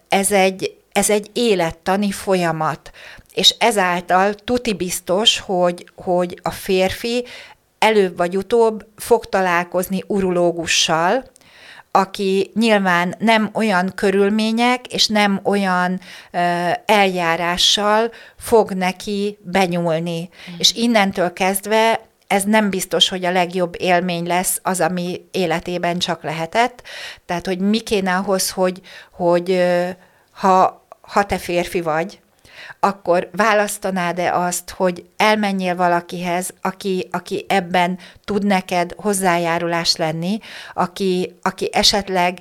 Ez 0.10 0.32
egy, 0.32 0.78
ez 0.92 1.10
egy 1.10 1.30
élettani 1.34 2.12
folyamat 2.12 2.92
és 3.34 3.56
ezáltal 3.58 4.34
tuti 4.34 4.74
biztos, 4.74 5.40
hogy, 5.40 5.90
hogy 5.96 6.40
a 6.44 6.52
férfi 6.52 7.26
előbb 7.84 8.18
vagy 8.18 8.38
utóbb 8.38 8.86
fog 8.96 9.26
találkozni 9.26 10.04
urológussal, 10.08 11.24
aki 11.92 12.52
nyilván 12.56 13.16
nem 13.20 13.50
olyan 13.54 13.92
körülmények 13.96 14.88
és 14.88 15.08
nem 15.08 15.40
olyan 15.44 16.00
ö, 16.32 16.70
eljárással 16.86 18.12
fog 18.38 18.72
neki 18.72 19.38
benyúlni. 19.42 20.30
Mm. 20.52 20.54
És 20.58 20.74
innentől 20.74 21.34
kezdve 21.34 22.00
ez 22.28 22.44
nem 22.44 22.70
biztos, 22.70 23.10
hogy 23.10 23.26
a 23.26 23.32
legjobb 23.32 23.76
élmény 23.78 24.28
lesz 24.28 24.60
az, 24.64 24.82
ami 24.82 25.26
életében 25.32 26.00
csak 26.00 26.24
lehetett. 26.24 26.84
Tehát, 27.26 27.46
hogy 27.46 27.60
mi 27.60 27.80
kéne 27.80 28.16
ahhoz, 28.16 28.50
hogy, 28.50 28.82
hogy 29.12 29.64
ha, 30.32 30.88
ha 31.02 31.26
te 31.26 31.38
férfi 31.38 31.82
vagy, 31.82 32.23
akkor 32.80 33.30
választanád-e 33.32 34.36
azt, 34.36 34.70
hogy 34.70 35.06
elmenjél 35.18 35.76
valakihez, 35.76 36.54
aki, 36.62 37.08
aki 37.12 37.46
ebben 37.48 38.00
tud 38.26 38.46
neked 38.46 38.94
hozzájárulás 38.98 39.96
lenni, 39.96 40.40
aki, 40.74 41.36
aki 41.42 41.70
esetleg 41.74 42.40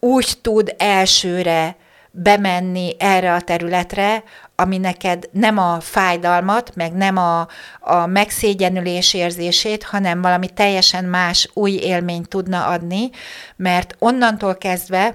úgy 0.00 0.38
tud 0.42 0.74
elsőre 0.78 1.76
bemenni 2.10 2.94
erre 2.98 3.34
a 3.34 3.40
területre, 3.40 4.22
ami 4.56 4.78
neked 4.78 5.28
nem 5.32 5.58
a 5.58 5.80
fájdalmat, 5.80 6.74
meg 6.74 6.92
nem 6.92 7.16
a, 7.16 7.48
a 7.80 8.06
megszégyenülés 8.06 9.14
érzését, 9.14 9.82
hanem 9.82 10.22
valami 10.22 10.48
teljesen 10.48 11.04
más 11.04 11.50
új 11.54 11.70
élményt 11.70 12.28
tudna 12.28 12.66
adni, 12.66 13.10
mert 13.56 13.96
onnantól 13.98 14.56
kezdve 14.56 15.14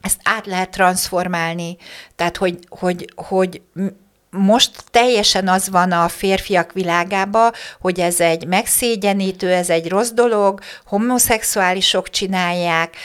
ezt 0.00 0.20
át 0.22 0.46
lehet 0.46 0.70
transformálni. 0.70 1.76
Tehát, 2.16 2.36
hogy, 2.36 2.58
hogy, 2.68 3.12
hogy 3.14 3.62
most 4.30 4.70
teljesen 4.90 5.48
az 5.48 5.68
van 5.68 5.92
a 5.92 6.08
férfiak 6.08 6.72
világába, 6.72 7.52
hogy 7.80 8.00
ez 8.00 8.20
egy 8.20 8.46
megszégyenítő, 8.46 9.52
ez 9.52 9.70
egy 9.70 9.88
rossz 9.88 10.10
dolog, 10.10 10.60
homoszexuálisok 10.86 12.10
csinálják, 12.10 12.96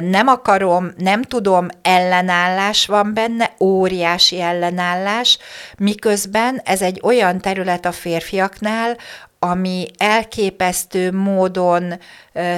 nem 0.00 0.26
akarom, 0.26 0.92
nem 0.96 1.22
tudom, 1.22 1.68
ellenállás 1.82 2.86
van 2.86 3.14
benne, 3.14 3.54
óriási 3.60 4.40
ellenállás, 4.40 5.38
miközben 5.78 6.60
ez 6.64 6.82
egy 6.82 7.00
olyan 7.02 7.40
terület 7.40 7.86
a 7.86 7.92
férfiaknál, 7.92 8.96
ami 9.38 9.86
elképesztő 9.96 11.12
módon 11.12 11.98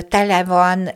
tele 0.08 0.44
van 0.44 0.90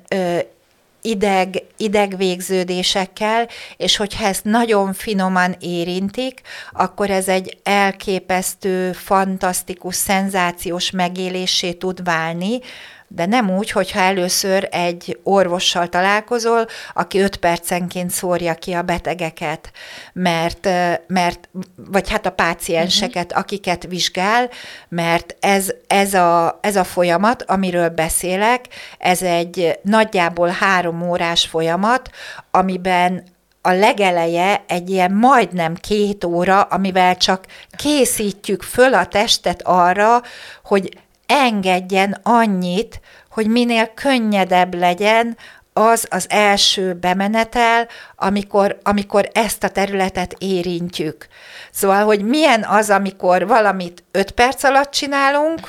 ideg, 1.07 1.63
idegvégződésekkel, 1.77 3.49
és 3.77 3.97
hogyha 3.97 4.27
ezt 4.27 4.45
nagyon 4.45 4.93
finoman 4.93 5.57
érintik, 5.61 6.41
akkor 6.73 7.11
ez 7.11 7.29
egy 7.29 7.59
elképesztő, 7.63 8.93
fantasztikus, 8.93 9.95
szenzációs 9.95 10.91
megélésé 10.91 11.73
tud 11.73 12.05
válni, 12.05 12.61
de 13.09 13.27
nem 13.27 13.51
úgy, 13.51 13.71
hogyha 13.71 14.01
először 14.01 14.69
egy 14.71 15.19
orvossal 15.23 15.89
találkozol, 15.89 16.67
aki 16.95 17.21
öt 17.21 17.37
percenként 17.37 18.11
szórja 18.11 18.55
ki 18.55 18.73
a 18.73 18.83
betegeket, 18.83 19.71
mert, 20.13 20.69
mert 21.07 21.49
vagy 21.77 22.11
hát 22.11 22.27
a 22.27 22.31
pácienseket, 22.31 23.25
uh-huh. 23.25 23.39
akiket 23.39 23.87
vizsgál, 23.89 24.51
mert 24.89 25.37
ez, 25.41 25.73
ez, 25.87 26.15
a, 26.15 26.59
ez 26.63 26.77
a 26.77 26.85
folyamat, 26.85 27.43
amiről 27.43 27.89
beszélek, 27.89 28.65
ez 28.99 29.23
egy 29.23 29.79
nagyjából 29.83 30.49
három 30.49 31.09
órás 31.09 31.47
folyamat, 31.47 32.11
amiben 32.51 33.33
a 33.67 33.73
legeleje 33.73 34.65
egy 34.67 34.91
ilyen 34.91 35.13
majdnem 35.13 35.75
két 35.75 36.25
óra, 36.25 36.63
amivel 36.63 37.17
csak 37.17 37.45
készítjük 37.77 38.63
föl 38.63 38.95
a 38.95 39.07
testet 39.07 39.63
arra, 39.63 40.23
hogy 40.65 40.99
engedjen 41.27 42.21
annyit, 42.23 43.01
hogy 43.31 43.47
minél 43.47 43.87
könnyedebb 43.87 44.75
legyen 44.75 45.37
az 45.73 46.07
az 46.11 46.27
első 46.29 46.93
bemenetel, 46.93 47.89
amikor, 48.17 48.79
amikor 48.83 49.31
ezt 49.33 49.65
a 49.65 49.69
területet 49.69 50.35
érintjük. 50.39 51.27
Szóval, 51.71 52.05
hogy 52.05 52.25
milyen 52.25 52.65
az, 52.65 52.91
amikor 52.91 53.47
valamit 53.47 54.05
öt 54.11 54.31
perc 54.31 54.65
alatt 54.65 54.91
csinálunk, 54.91 55.61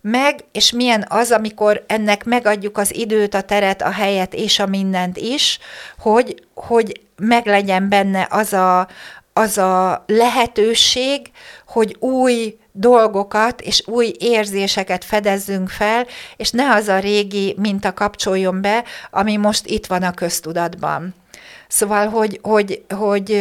meg, 0.00 0.44
és 0.52 0.72
milyen 0.72 1.04
az, 1.08 1.30
amikor 1.30 1.84
ennek 1.86 2.24
megadjuk 2.24 2.78
az 2.78 2.94
időt, 2.94 3.34
a 3.34 3.40
teret, 3.40 3.82
a 3.82 3.90
helyet 3.90 4.34
és 4.34 4.58
a 4.58 4.66
mindent 4.66 5.16
is, 5.16 5.58
hogy, 5.98 6.42
hogy 6.54 7.00
meglegyen 7.16 7.88
benne 7.88 8.26
az 8.30 8.52
a, 8.52 8.88
az 9.32 9.58
a 9.58 10.04
lehetőség, 10.06 11.30
hogy 11.66 11.96
új 11.98 12.56
dolgokat 12.72 13.60
és 13.60 13.82
új 13.86 14.14
érzéseket 14.18 15.04
fedezzünk 15.04 15.68
fel, 15.68 16.06
és 16.36 16.50
ne 16.50 16.74
az 16.74 16.88
a 16.88 16.98
régi 16.98 17.54
minta 17.58 17.92
kapcsoljon 17.92 18.60
be, 18.60 18.84
ami 19.10 19.36
most 19.36 19.66
itt 19.66 19.86
van 19.86 20.02
a 20.02 20.12
köztudatban. 20.12 21.14
Szóval, 21.68 22.08
hogy, 22.08 22.38
hogy, 22.42 22.84
hogy 22.94 23.32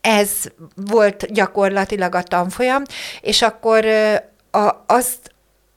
ez 0.00 0.30
volt 0.74 1.32
gyakorlatilag 1.32 2.14
a 2.14 2.22
tanfolyam, 2.22 2.82
és 3.20 3.42
akkor 3.42 3.86
a, 4.50 4.70
azt 4.86 5.30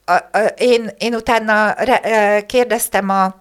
a, 0.06 0.14
a, 0.14 0.38
én, 0.58 0.90
én 0.98 1.16
utána 1.16 1.74
re, 1.78 2.44
kérdeztem 2.46 3.10
a 3.10 3.36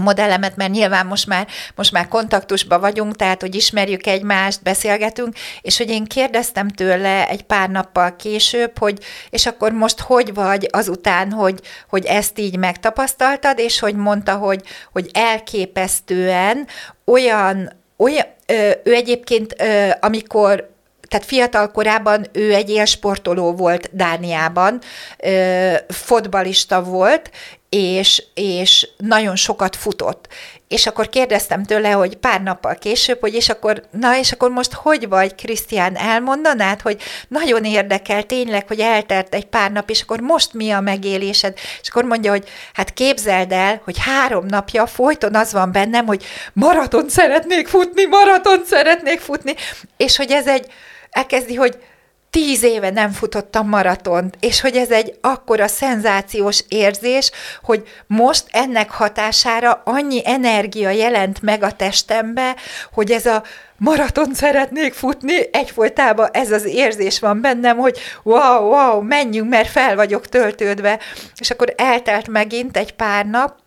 modellemet, 0.00 0.56
mert 0.56 0.70
nyilván 0.70 1.06
most 1.06 1.26
már, 1.26 1.46
most 1.74 1.92
már 1.92 2.08
kontaktusban 2.08 2.80
vagyunk, 2.80 3.16
tehát 3.16 3.40
hogy 3.40 3.54
ismerjük 3.54 4.06
egymást, 4.06 4.62
beszélgetünk, 4.62 5.34
és 5.60 5.76
hogy 5.78 5.90
én 5.90 6.04
kérdeztem 6.04 6.68
tőle 6.68 7.28
egy 7.28 7.42
pár 7.42 7.68
nappal 7.68 8.16
később, 8.16 8.78
hogy 8.78 8.98
és 9.30 9.46
akkor 9.46 9.72
most 9.72 10.00
hogy 10.00 10.34
vagy 10.34 10.68
azután, 10.70 11.30
hogy, 11.32 11.60
hogy 11.88 12.04
ezt 12.04 12.38
így 12.38 12.56
megtapasztaltad, 12.56 13.58
és 13.58 13.78
hogy 13.78 13.94
mondta, 13.94 14.34
hogy, 14.34 14.62
hogy 14.92 15.10
elképesztően 15.12 16.66
olyan, 17.04 17.72
olyan 17.96 18.26
ő 18.82 18.94
egyébként, 18.94 19.54
amikor 20.00 20.68
tehát 21.08 21.26
fiatal 21.26 21.70
korában 21.70 22.26
ő 22.32 22.54
egy 22.54 22.70
élsportoló 22.70 23.52
volt 23.52 23.90
Dániában, 23.92 24.80
fotbalista 25.88 26.82
volt, 26.82 27.30
és, 27.70 28.22
és 28.34 28.88
nagyon 28.96 29.36
sokat 29.36 29.76
futott. 29.76 30.28
És 30.68 30.86
akkor 30.86 31.08
kérdeztem 31.08 31.64
tőle, 31.64 31.90
hogy 31.90 32.16
pár 32.16 32.42
nappal 32.42 32.74
később, 32.74 33.20
hogy 33.20 33.34
és 33.34 33.48
akkor, 33.48 33.82
na 33.90 34.18
és 34.18 34.32
akkor 34.32 34.50
most 34.50 34.72
hogy 34.72 35.08
vagy, 35.08 35.34
Krisztián, 35.34 35.96
elmondanád, 35.96 36.80
hogy 36.80 37.02
nagyon 37.28 37.64
érdekel 37.64 38.22
tényleg, 38.22 38.66
hogy 38.66 38.80
eltelt 38.80 39.34
egy 39.34 39.46
pár 39.46 39.72
nap, 39.72 39.90
és 39.90 40.02
akkor 40.02 40.20
most 40.20 40.52
mi 40.52 40.70
a 40.70 40.80
megélésed? 40.80 41.58
És 41.82 41.88
akkor 41.88 42.04
mondja, 42.04 42.30
hogy 42.30 42.48
hát 42.72 42.92
képzeld 42.92 43.52
el, 43.52 43.80
hogy 43.84 43.98
három 43.98 44.46
napja 44.46 44.86
folyton 44.86 45.34
az 45.34 45.52
van 45.52 45.72
bennem, 45.72 46.06
hogy 46.06 46.24
maraton 46.52 47.08
szeretnék 47.08 47.68
futni, 47.68 48.04
maraton 48.04 48.62
szeretnék 48.66 49.20
futni, 49.20 49.54
és 49.96 50.16
hogy 50.16 50.30
ez 50.30 50.46
egy, 50.46 50.66
elkezdi, 51.10 51.54
hogy 51.54 51.78
tíz 52.30 52.62
éve 52.62 52.90
nem 52.90 53.10
futottam 53.10 53.68
maratont, 53.68 54.36
és 54.40 54.60
hogy 54.60 54.76
ez 54.76 54.90
egy 54.90 55.18
akkora 55.20 55.68
szenzációs 55.68 56.64
érzés, 56.68 57.30
hogy 57.62 57.88
most 58.06 58.44
ennek 58.50 58.90
hatására 58.90 59.82
annyi 59.84 60.22
energia 60.24 60.90
jelent 60.90 61.42
meg 61.42 61.62
a 61.62 61.72
testembe, 61.72 62.56
hogy 62.92 63.10
ez 63.10 63.26
a 63.26 63.42
maraton 63.76 64.34
szeretnék 64.34 64.92
futni, 64.92 65.34
egyfolytában 65.52 66.28
ez 66.32 66.50
az 66.50 66.64
érzés 66.64 67.20
van 67.20 67.40
bennem, 67.40 67.76
hogy 67.76 67.98
wow, 68.22 68.68
wow, 68.68 69.00
menjünk, 69.02 69.48
mert 69.48 69.68
fel 69.68 69.96
vagyok 69.96 70.26
töltődve. 70.26 70.98
És 71.38 71.50
akkor 71.50 71.74
eltelt 71.76 72.28
megint 72.28 72.76
egy 72.76 72.94
pár 72.94 73.26
nap, 73.26 73.58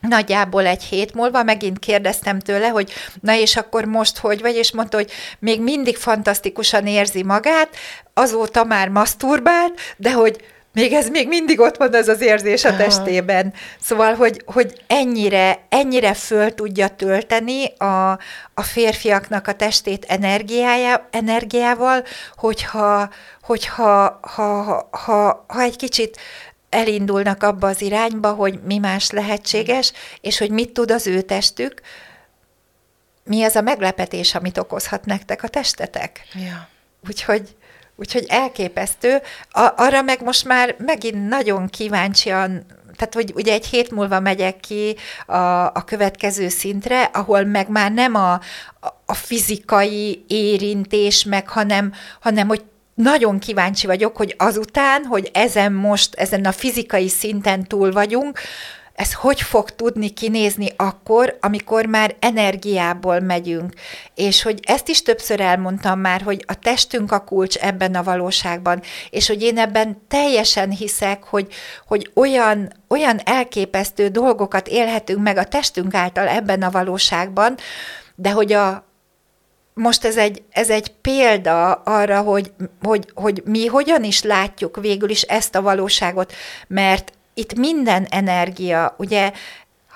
Nagyjából 0.00 0.66
egy 0.66 0.82
hét 0.82 1.14
múlva 1.14 1.42
megint 1.42 1.78
kérdeztem 1.78 2.38
tőle, 2.38 2.68
hogy 2.68 2.92
na 3.20 3.34
és 3.34 3.56
akkor 3.56 3.84
most 3.84 4.18
hogy 4.18 4.40
vagy, 4.40 4.54
és 4.54 4.72
mondta, 4.72 4.96
hogy 4.96 5.10
még 5.38 5.60
mindig 5.60 5.96
fantasztikusan 5.96 6.86
érzi 6.86 7.22
magát, 7.22 7.68
azóta 8.14 8.64
már 8.64 8.88
maszturbált, 8.88 9.80
de 9.96 10.12
hogy 10.12 10.40
még 10.72 10.92
ez 10.92 11.08
még 11.08 11.28
mindig 11.28 11.60
ott 11.60 11.76
van 11.76 11.94
ez 11.94 12.08
az 12.08 12.20
érzés 12.20 12.64
a 12.64 12.76
testében. 12.76 13.52
Szóval, 13.80 14.14
hogy, 14.14 14.42
hogy 14.46 14.82
ennyire, 14.86 15.58
ennyire 15.68 16.14
föl 16.14 16.54
tudja 16.54 16.88
tölteni 16.88 17.66
a, 17.76 18.10
a 18.54 18.62
férfiaknak 18.62 19.46
a 19.46 19.52
testét 19.52 20.04
energiája, 20.08 21.08
energiával, 21.10 22.04
hogyha, 22.36 23.08
hogyha 23.42 24.18
ha, 24.22 24.42
ha, 24.52 24.88
ha, 24.90 25.44
ha 25.48 25.62
egy 25.62 25.76
kicsit 25.76 26.16
elindulnak 26.70 27.42
abba 27.42 27.66
az 27.66 27.82
irányba, 27.82 28.32
hogy 28.32 28.60
mi 28.64 28.78
más 28.78 29.10
lehetséges, 29.10 29.92
és 30.20 30.38
hogy 30.38 30.50
mit 30.50 30.72
tud 30.72 30.90
az 30.90 31.06
ő 31.06 31.20
testük, 31.20 31.80
mi 33.24 33.42
az 33.42 33.56
a 33.56 33.60
meglepetés, 33.60 34.34
amit 34.34 34.58
okozhat 34.58 35.04
nektek 35.04 35.42
a 35.42 35.48
testetek. 35.48 36.22
Ja. 36.34 36.68
Úgyhogy, 37.06 37.56
úgyhogy 37.96 38.26
elképesztő. 38.28 39.22
A, 39.50 39.72
arra 39.76 40.02
meg 40.02 40.22
most 40.22 40.44
már 40.44 40.74
megint 40.78 41.28
nagyon 41.28 41.68
kíváncsian, 41.68 42.66
tehát 42.96 43.14
hogy 43.14 43.32
ugye 43.34 43.52
egy 43.52 43.66
hét 43.66 43.90
múlva 43.90 44.20
megyek 44.20 44.60
ki 44.60 44.96
a, 45.26 45.36
a 45.64 45.84
következő 45.86 46.48
szintre, 46.48 47.02
ahol 47.02 47.44
meg 47.44 47.68
már 47.68 47.92
nem 47.92 48.14
a, 48.14 48.40
a, 49.06 49.14
fizikai 49.14 50.24
érintés 50.28 51.24
meg, 51.24 51.48
hanem, 51.48 51.92
hanem 52.20 52.48
hogy 52.48 52.64
nagyon 52.98 53.38
kíváncsi 53.38 53.86
vagyok, 53.86 54.16
hogy 54.16 54.34
azután, 54.38 55.04
hogy 55.04 55.30
ezen 55.32 55.72
most, 55.72 56.14
ezen 56.14 56.44
a 56.44 56.52
fizikai 56.52 57.08
szinten 57.08 57.64
túl 57.64 57.92
vagyunk, 57.92 58.40
ez 58.94 59.14
hogy 59.14 59.40
fog 59.40 59.70
tudni 59.70 60.10
kinézni 60.10 60.68
akkor, 60.76 61.38
amikor 61.40 61.86
már 61.86 62.16
energiából 62.18 63.20
megyünk. 63.20 63.72
És 64.14 64.42
hogy 64.42 64.60
ezt 64.62 64.88
is 64.88 65.02
többször 65.02 65.40
elmondtam 65.40 66.00
már, 66.00 66.22
hogy 66.22 66.44
a 66.46 66.54
testünk 66.54 67.12
a 67.12 67.24
kulcs 67.24 67.56
ebben 67.56 67.94
a 67.94 68.02
valóságban, 68.02 68.82
és 69.10 69.26
hogy 69.26 69.42
én 69.42 69.58
ebben 69.58 70.02
teljesen 70.08 70.70
hiszek, 70.70 71.24
hogy, 71.24 71.52
hogy 71.86 72.10
olyan, 72.14 72.72
olyan 72.88 73.20
elképesztő 73.24 74.08
dolgokat 74.08 74.68
élhetünk 74.68 75.22
meg 75.22 75.36
a 75.36 75.44
testünk 75.44 75.94
által 75.94 76.28
ebben 76.28 76.62
a 76.62 76.70
valóságban, 76.70 77.56
de 78.14 78.30
hogy 78.30 78.52
a, 78.52 78.87
most 79.78 80.04
ez 80.04 80.16
egy, 80.16 80.42
ez 80.50 80.70
egy 80.70 80.88
példa 81.00 81.72
arra, 81.72 82.20
hogy, 82.20 82.52
hogy, 82.82 83.10
hogy 83.14 83.42
mi 83.44 83.66
hogyan 83.66 84.04
is 84.04 84.22
látjuk 84.22 84.76
végül 84.80 85.10
is 85.10 85.22
ezt 85.22 85.54
a 85.54 85.62
valóságot, 85.62 86.32
mert 86.68 87.12
itt 87.34 87.54
minden 87.54 88.06
energia, 88.10 88.94
ugye 88.98 89.32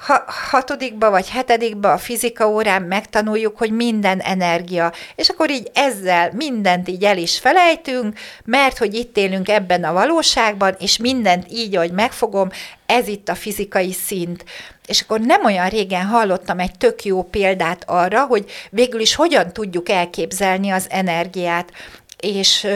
ha, 0.07 0.25
hatodikba 0.51 1.11
vagy 1.11 1.29
hetedikba 1.29 1.93
a 1.93 1.99
fizika 1.99 2.49
órán 2.49 2.83
megtanuljuk, 2.83 3.59
hogy 3.59 3.71
minden 3.71 4.21
energia, 4.21 4.93
és 5.15 5.29
akkor 5.29 5.51
így 5.51 5.71
ezzel 5.75 6.31
mindent 6.35 6.89
így 6.89 7.05
el 7.05 7.19
is 7.19 7.39
felejtünk, 7.39 8.19
mert 8.45 8.79
hogy 8.79 8.95
itt 8.95 9.17
élünk 9.17 9.49
ebben 9.49 9.85
a 9.85 9.93
valóságban, 9.93 10.75
és 10.79 10.97
mindent 10.97 11.47
így, 11.51 11.77
ahogy 11.77 11.93
megfogom, 11.93 12.49
ez 12.87 13.09
itt 13.09 13.29
a 13.29 13.35
fizikai 13.35 13.93
szint. 13.93 14.45
És 14.87 15.01
akkor 15.01 15.21
nem 15.21 15.45
olyan 15.45 15.69
régen 15.69 16.05
hallottam 16.05 16.59
egy 16.59 16.79
tök 16.79 17.05
jó 17.05 17.23
példát 17.23 17.85
arra, 17.87 18.25
hogy 18.25 18.51
végül 18.71 19.01
is 19.01 19.15
hogyan 19.15 19.53
tudjuk 19.53 19.89
elképzelni 19.89 20.71
az 20.71 20.87
energiát 20.91 21.73
és 22.23 22.67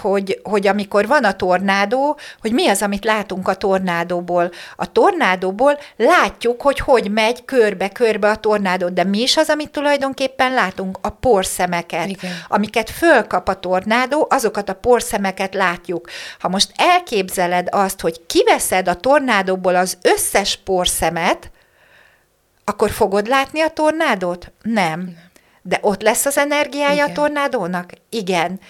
hogy, 0.00 0.40
hogy 0.42 0.66
amikor 0.66 1.06
van 1.06 1.24
a 1.24 1.36
tornádó, 1.36 2.18
hogy 2.40 2.52
mi 2.52 2.68
az, 2.68 2.82
amit 2.82 3.04
látunk 3.04 3.48
a 3.48 3.54
tornádóból. 3.54 4.50
A 4.76 4.92
tornádóból 4.92 5.78
látjuk, 5.96 6.62
hogy 6.62 6.78
hogy 6.78 7.10
megy 7.10 7.44
körbe-körbe 7.44 8.30
a 8.30 8.36
tornádó, 8.36 8.88
de 8.88 9.04
mi 9.04 9.20
is 9.20 9.36
az, 9.36 9.48
amit 9.48 9.70
tulajdonképpen 9.70 10.52
látunk? 10.52 10.98
A 11.00 11.08
porszemeket, 11.08 12.08
Igen. 12.08 12.32
amiket 12.48 12.90
fölkap 12.90 13.48
a 13.48 13.60
tornádó, 13.60 14.26
azokat 14.30 14.68
a 14.68 14.74
porszemeket 14.74 15.54
látjuk. 15.54 16.08
Ha 16.38 16.48
most 16.48 16.72
elképzeled 16.76 17.68
azt, 17.70 18.00
hogy 18.00 18.26
kiveszed 18.26 18.88
a 18.88 18.94
tornádóból 18.94 19.76
az 19.76 19.98
összes 20.02 20.56
porszemet, 20.64 21.50
akkor 22.64 22.90
fogod 22.90 23.26
látni 23.26 23.60
a 23.60 23.68
tornádót? 23.68 24.52
Nem. 24.62 25.16
De 25.66 25.78
ott 25.80 26.02
lesz 26.02 26.26
az 26.26 26.38
energiája 26.38 26.92
Igen. 26.92 27.10
a 27.10 27.12
tornádónak? 27.12 27.90
Igen. 28.08 28.60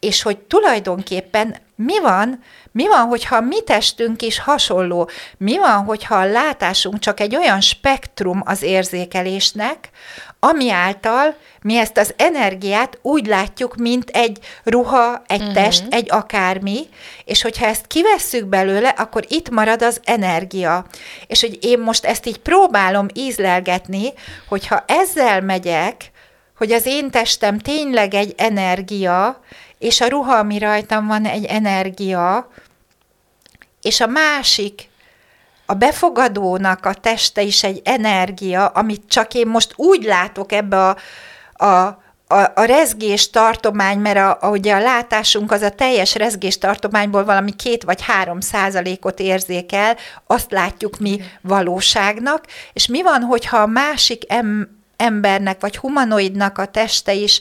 És 0.00 0.22
hogy 0.22 0.38
tulajdonképpen 0.38 1.56
mi 1.76 2.00
van, 2.00 2.42
mi 2.72 2.88
van, 2.88 3.06
hogyha 3.06 3.36
a 3.36 3.40
mi 3.40 3.62
testünk 3.62 4.22
is 4.22 4.38
hasonló? 4.38 5.10
Mi 5.36 5.58
van, 5.58 5.84
hogyha 5.84 6.14
a 6.14 6.24
látásunk 6.24 6.98
csak 6.98 7.20
egy 7.20 7.36
olyan 7.36 7.60
spektrum 7.60 8.42
az 8.44 8.62
érzékelésnek, 8.62 9.90
ami 10.38 10.70
által 10.70 11.36
mi 11.62 11.76
ezt 11.76 11.96
az 11.96 12.14
energiát 12.16 12.98
úgy 13.02 13.26
látjuk, 13.26 13.76
mint 13.76 14.10
egy 14.10 14.38
ruha, 14.64 15.22
egy 15.26 15.40
uh-huh. 15.40 15.54
test, 15.54 15.84
egy 15.90 16.10
akármi, 16.10 16.88
és 17.24 17.42
hogyha 17.42 17.66
ezt 17.66 17.86
kivesszük 17.86 18.46
belőle, 18.46 18.88
akkor 18.88 19.24
itt 19.28 19.50
marad 19.50 19.82
az 19.82 20.00
energia. 20.04 20.86
És 21.26 21.40
hogy 21.40 21.58
én 21.60 21.78
most 21.78 22.04
ezt 22.04 22.26
így 22.26 22.38
próbálom 22.38 23.06
ízlelgetni, 23.14 24.12
hogyha 24.48 24.84
ezzel 24.86 25.40
megyek, 25.40 26.12
hogy 26.56 26.72
az 26.72 26.86
én 26.86 27.10
testem 27.10 27.58
tényleg 27.58 28.14
egy 28.14 28.34
energia, 28.36 29.40
és 29.78 30.00
a 30.00 30.08
ruha, 30.08 30.36
ami 30.36 30.58
rajtam 30.58 31.06
van, 31.06 31.24
egy 31.24 31.44
energia, 31.44 32.50
és 33.82 34.00
a 34.00 34.06
másik, 34.06 34.88
a 35.66 35.74
befogadónak 35.74 36.86
a 36.86 36.94
teste 36.94 37.42
is 37.42 37.62
egy 37.62 37.80
energia, 37.84 38.66
amit 38.66 39.02
csak 39.08 39.34
én 39.34 39.46
most 39.46 39.72
úgy 39.76 40.02
látok 40.02 40.52
ebbe 40.52 40.88
a, 40.88 40.96
a 41.64 42.02
a, 42.26 42.52
a 42.54 42.64
rezgés 42.64 43.30
tartomány, 43.30 43.98
mert 43.98 44.16
a, 44.16 44.38
a, 44.40 44.48
ugye 44.50 44.74
a 44.74 44.80
látásunk 44.80 45.52
az 45.52 45.62
a 45.62 45.70
teljes 45.70 46.14
rezgés 46.14 46.58
tartományból 46.58 47.24
valami 47.24 47.52
két 47.56 47.82
vagy 47.82 48.02
három 48.02 48.40
százalékot 48.40 49.20
érzékel, 49.20 49.96
azt 50.26 50.50
látjuk 50.50 50.98
mi 50.98 51.20
valóságnak, 51.40 52.44
és 52.72 52.86
mi 52.86 53.02
van, 53.02 53.22
hogyha 53.22 53.56
a 53.56 53.66
másik 53.66 54.22
em, 54.32 54.83
embernek, 55.04 55.60
vagy 55.60 55.76
humanoidnak 55.76 56.58
a 56.58 56.66
teste 56.66 57.12
is 57.12 57.40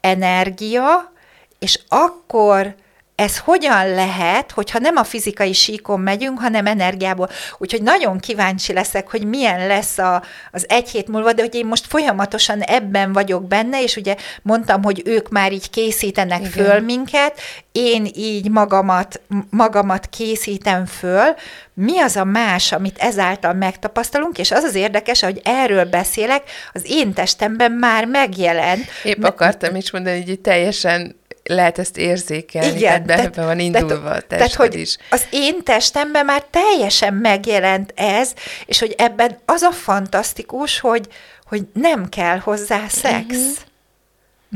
energia, 0.00 1.12
és 1.58 1.80
akkor 1.88 2.74
ez 3.16 3.38
hogyan 3.38 3.88
lehet, 3.88 4.50
hogyha 4.50 4.78
nem 4.78 4.96
a 4.96 5.04
fizikai 5.04 5.52
síkon 5.52 6.00
megyünk, 6.00 6.38
hanem 6.38 6.66
energiából. 6.66 7.28
Úgyhogy 7.58 7.82
nagyon 7.82 8.18
kíváncsi 8.18 8.72
leszek, 8.72 9.10
hogy 9.10 9.24
milyen 9.24 9.66
lesz 9.66 9.98
a, 9.98 10.22
az 10.52 10.64
egy 10.68 10.90
hét 10.90 11.08
múlva, 11.08 11.32
de 11.32 11.42
hogy 11.42 11.54
én 11.54 11.66
most 11.66 11.86
folyamatosan 11.86 12.60
ebben 12.60 13.12
vagyok 13.12 13.46
benne, 13.48 13.82
és 13.82 13.96
ugye 13.96 14.16
mondtam, 14.42 14.82
hogy 14.82 15.02
ők 15.04 15.28
már 15.28 15.52
így 15.52 15.70
készítenek 15.70 16.40
Igen. 16.40 16.50
föl 16.50 16.80
minket, 16.80 17.40
én 17.72 18.08
így 18.14 18.50
magamat, 18.50 19.20
magamat 19.50 20.06
készítem 20.06 20.86
föl, 20.86 21.34
mi 21.74 21.98
az 21.98 22.16
a 22.16 22.24
más, 22.24 22.72
amit 22.72 22.98
ezáltal 22.98 23.52
megtapasztalunk, 23.52 24.38
és 24.38 24.50
az 24.50 24.62
az 24.62 24.74
érdekes, 24.74 25.22
hogy 25.22 25.40
erről 25.44 25.84
beszélek, 25.84 26.42
az 26.72 26.82
én 26.86 27.12
testemben 27.12 27.72
már 27.72 28.04
megjelent. 28.04 28.84
Épp 29.04 29.22
akartam 29.22 29.76
is 29.76 29.90
mondani, 29.90 30.24
hogy 30.24 30.40
teljesen 30.40 31.16
lehet 31.44 31.78
ezt 31.78 31.96
érzékelni, 31.96 32.76
Igen, 32.76 33.06
tehát 33.06 33.30
be, 33.30 33.40
be 33.40 33.46
van 33.46 33.58
indulva 33.58 33.98
tehát, 33.98 34.22
a 34.22 34.26
tehát, 34.26 34.54
hogy 34.54 34.74
is. 34.74 34.96
az 35.10 35.26
én 35.30 35.62
testemben 35.62 36.24
már 36.24 36.42
teljesen 36.50 37.14
megjelent 37.14 37.92
ez, 37.96 38.32
és 38.66 38.78
hogy 38.78 38.94
ebben 38.98 39.38
az 39.44 39.62
a 39.62 39.70
fantasztikus, 39.70 40.80
hogy, 40.80 41.08
hogy 41.44 41.62
nem 41.72 42.08
kell 42.08 42.38
hozzá 42.38 42.88
szex. 42.88 43.24
Uh-huh 43.28 43.72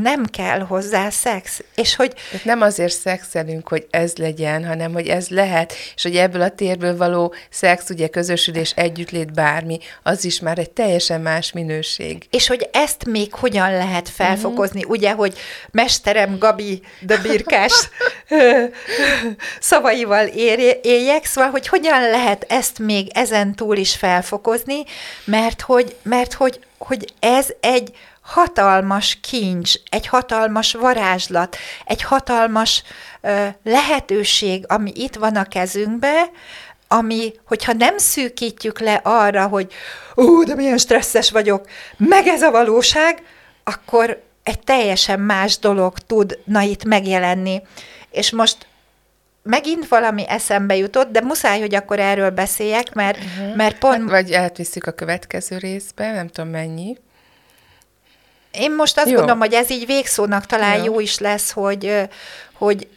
nem 0.03 0.25
kell 0.25 0.61
hozzá 0.61 1.11
szex. 1.11 1.63
És 1.75 1.97
hogy... 1.97 2.13
Tehát 2.31 2.47
nem 2.47 2.61
azért 2.61 2.93
szexelünk, 2.93 3.69
hogy 3.69 3.87
ez 3.91 4.17
legyen, 4.17 4.67
hanem 4.67 4.93
hogy 4.93 5.09
ez 5.09 5.29
lehet, 5.29 5.73
és 5.95 6.03
hogy 6.03 6.17
ebből 6.17 6.43
a 6.43 6.51
térből 6.51 6.97
való 6.97 7.35
szex, 7.51 7.91
ugye 7.91 8.09
közösülés, 8.09 8.73
együttlét, 8.77 9.33
bármi, 9.33 9.79
az 10.03 10.25
is 10.25 10.41
már 10.41 10.59
egy 10.59 10.71
teljesen 10.71 11.21
más 11.21 11.53
minőség. 11.53 12.27
És 12.31 12.47
hogy 12.47 12.69
ezt 12.73 13.05
még 13.05 13.35
hogyan 13.35 13.73
lehet 13.73 14.09
felfokozni, 14.09 14.79
uh-huh. 14.79 14.97
ugye, 14.97 15.13
hogy 15.13 15.39
mesterem 15.71 16.39
Gabi 16.39 16.83
de 17.01 17.17
Birkás 17.17 17.89
szavaival 19.61 20.27
éljek, 20.83 21.25
szóval, 21.25 21.51
hogy 21.51 21.69
hogyan 21.69 22.11
lehet 22.11 22.45
ezt 22.49 22.79
még 22.79 23.11
ezen 23.15 23.55
túl 23.55 23.77
is 23.77 23.95
felfokozni, 23.97 24.83
mert 25.25 25.61
hogy, 25.61 25.97
mert 26.03 26.33
hogy, 26.33 26.61
hogy 26.79 27.13
ez 27.21 27.47
egy 27.61 27.93
hatalmas 28.29 29.19
kincs, 29.21 29.75
egy 29.91 30.07
hatalmas 30.07 30.73
varázslat, 30.73 31.57
egy 31.85 32.03
hatalmas 32.03 32.83
ö, 33.21 33.47
lehetőség, 33.65 34.65
ami 34.67 34.93
itt 34.95 35.15
van 35.15 35.37
a 35.37 35.45
kezünkbe, 35.45 36.31
ami, 36.89 37.33
hogyha 37.45 37.73
nem 37.73 37.99
szűkítjük 37.99 38.79
le 38.79 39.01
arra, 39.03 39.47
hogy 39.47 39.73
ú, 40.15 40.45
de 40.45 40.55
milyen 40.55 40.79
stresszes 40.79 41.31
vagyok, 41.31 41.69
meg 41.97 42.27
ez 42.27 42.43
a 42.43 42.51
valóság, 42.51 43.23
akkor 43.65 44.23
egy 44.43 44.61
teljesen 44.61 45.21
más 45.21 45.59
dolog 45.59 45.99
tudna 45.99 46.61
itt 46.61 46.85
megjelenni. 46.85 47.63
És 48.11 48.31
most 48.31 48.67
megint 49.43 49.89
valami 49.89 50.29
eszembe 50.29 50.77
jutott, 50.77 51.11
de 51.11 51.21
muszáj, 51.21 51.61
hogy 51.61 51.75
akkor 51.75 51.99
erről 51.99 52.31
beszéljek, 52.31 52.95
mert, 52.95 53.19
uh-huh. 53.19 53.57
mert 53.57 53.79
pont... 53.79 54.01
Hát, 54.01 54.11
vagy 54.11 54.31
elviszük 54.31 54.87
a 54.87 54.93
következő 54.93 55.59
részbe, 55.59 56.13
nem 56.13 56.29
tudom 56.29 56.51
mennyi. 56.51 56.97
Én 58.59 58.75
most 58.75 58.99
azt 58.99 59.09
jó. 59.09 59.15
gondolom, 59.15 59.39
hogy 59.39 59.53
ez 59.53 59.71
így 59.71 59.87
végszónak 59.87 60.47
talán 60.47 60.77
jó, 60.77 60.85
jó 60.85 61.01
is 61.01 61.19
lesz, 61.19 61.51
hogy, 61.51 62.09
hogy 62.53 62.89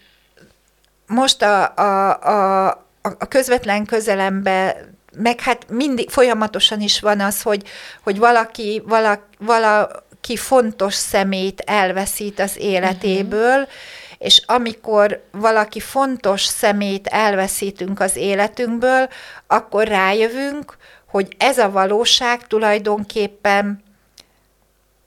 most 1.07 1.41
a, 1.41 1.75
a, 1.75 2.09
a, 2.21 2.67
a 3.01 3.27
közvetlen 3.27 3.85
közelembe 3.85 4.89
meg 5.15 5.39
hát 5.39 5.69
mindig 5.69 6.09
folyamatosan 6.09 6.81
is 6.81 6.99
van 6.99 7.19
az, 7.19 7.41
hogy, 7.41 7.67
hogy 8.03 8.17
valaki, 8.17 8.81
vala, 8.85 9.27
valaki 9.37 10.35
fontos 10.35 10.93
szemét 10.93 11.59
elveszít 11.65 12.39
az 12.39 12.57
életéből, 12.57 13.59
uh-huh. 13.59 13.67
és 14.17 14.41
amikor 14.45 15.23
valaki 15.31 15.79
fontos 15.79 16.43
szemét 16.43 17.07
elveszítünk 17.07 17.99
az 17.99 18.15
életünkből, 18.15 19.09
akkor 19.47 19.87
rájövünk, 19.87 20.77
hogy 21.07 21.35
ez 21.37 21.57
a 21.57 21.71
valóság 21.71 22.47
tulajdonképpen 22.47 23.83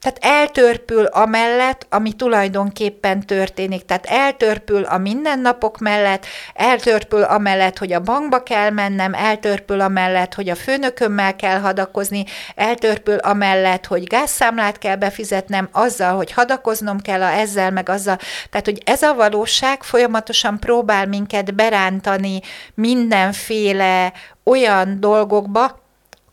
tehát 0.04 0.40
eltörpül 0.40 1.04
amellett, 1.04 1.86
ami 1.90 2.12
tulajdonképpen 2.12 3.20
történik. 3.20 3.84
Tehát 3.84 4.06
eltörpül 4.06 4.82
a 4.82 4.98
mindennapok 4.98 5.78
mellett, 5.78 6.26
eltörpül 6.54 7.22
amellett, 7.22 7.78
hogy 7.78 7.92
a 7.92 8.00
bankba 8.00 8.42
kell 8.42 8.70
mennem, 8.70 9.14
eltörpül 9.14 9.80
amellett, 9.80 10.34
hogy 10.34 10.48
a 10.48 10.54
főnökömmel 10.54 11.36
kell 11.36 11.58
hadakozni, 11.58 12.24
eltörpül 12.54 13.16
amellett, 13.16 13.86
hogy 13.86 14.04
gázszámlát 14.04 14.78
kell 14.78 14.96
befizetnem, 14.96 15.68
azzal, 15.72 16.16
hogy 16.16 16.32
hadakoznom 16.32 17.00
kell 17.00 17.22
a 17.22 17.32
ezzel, 17.32 17.70
meg 17.70 17.88
azzal. 17.88 18.18
Tehát, 18.50 18.66
hogy 18.66 18.82
ez 18.84 19.02
a 19.02 19.14
valóság 19.14 19.82
folyamatosan 19.82 20.58
próbál 20.58 21.06
minket 21.06 21.54
berántani 21.54 22.40
mindenféle 22.74 24.12
olyan 24.44 25.00
dolgokba, 25.00 25.83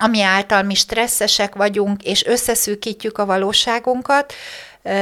ami 0.02 0.22
által 0.22 0.64
mi 0.64 0.74
stresszesek 0.74 1.56
vagyunk, 1.56 2.04
és 2.04 2.26
összeszűkítjük 2.26 3.18
a 3.18 3.26
valóságunkat, 3.26 4.34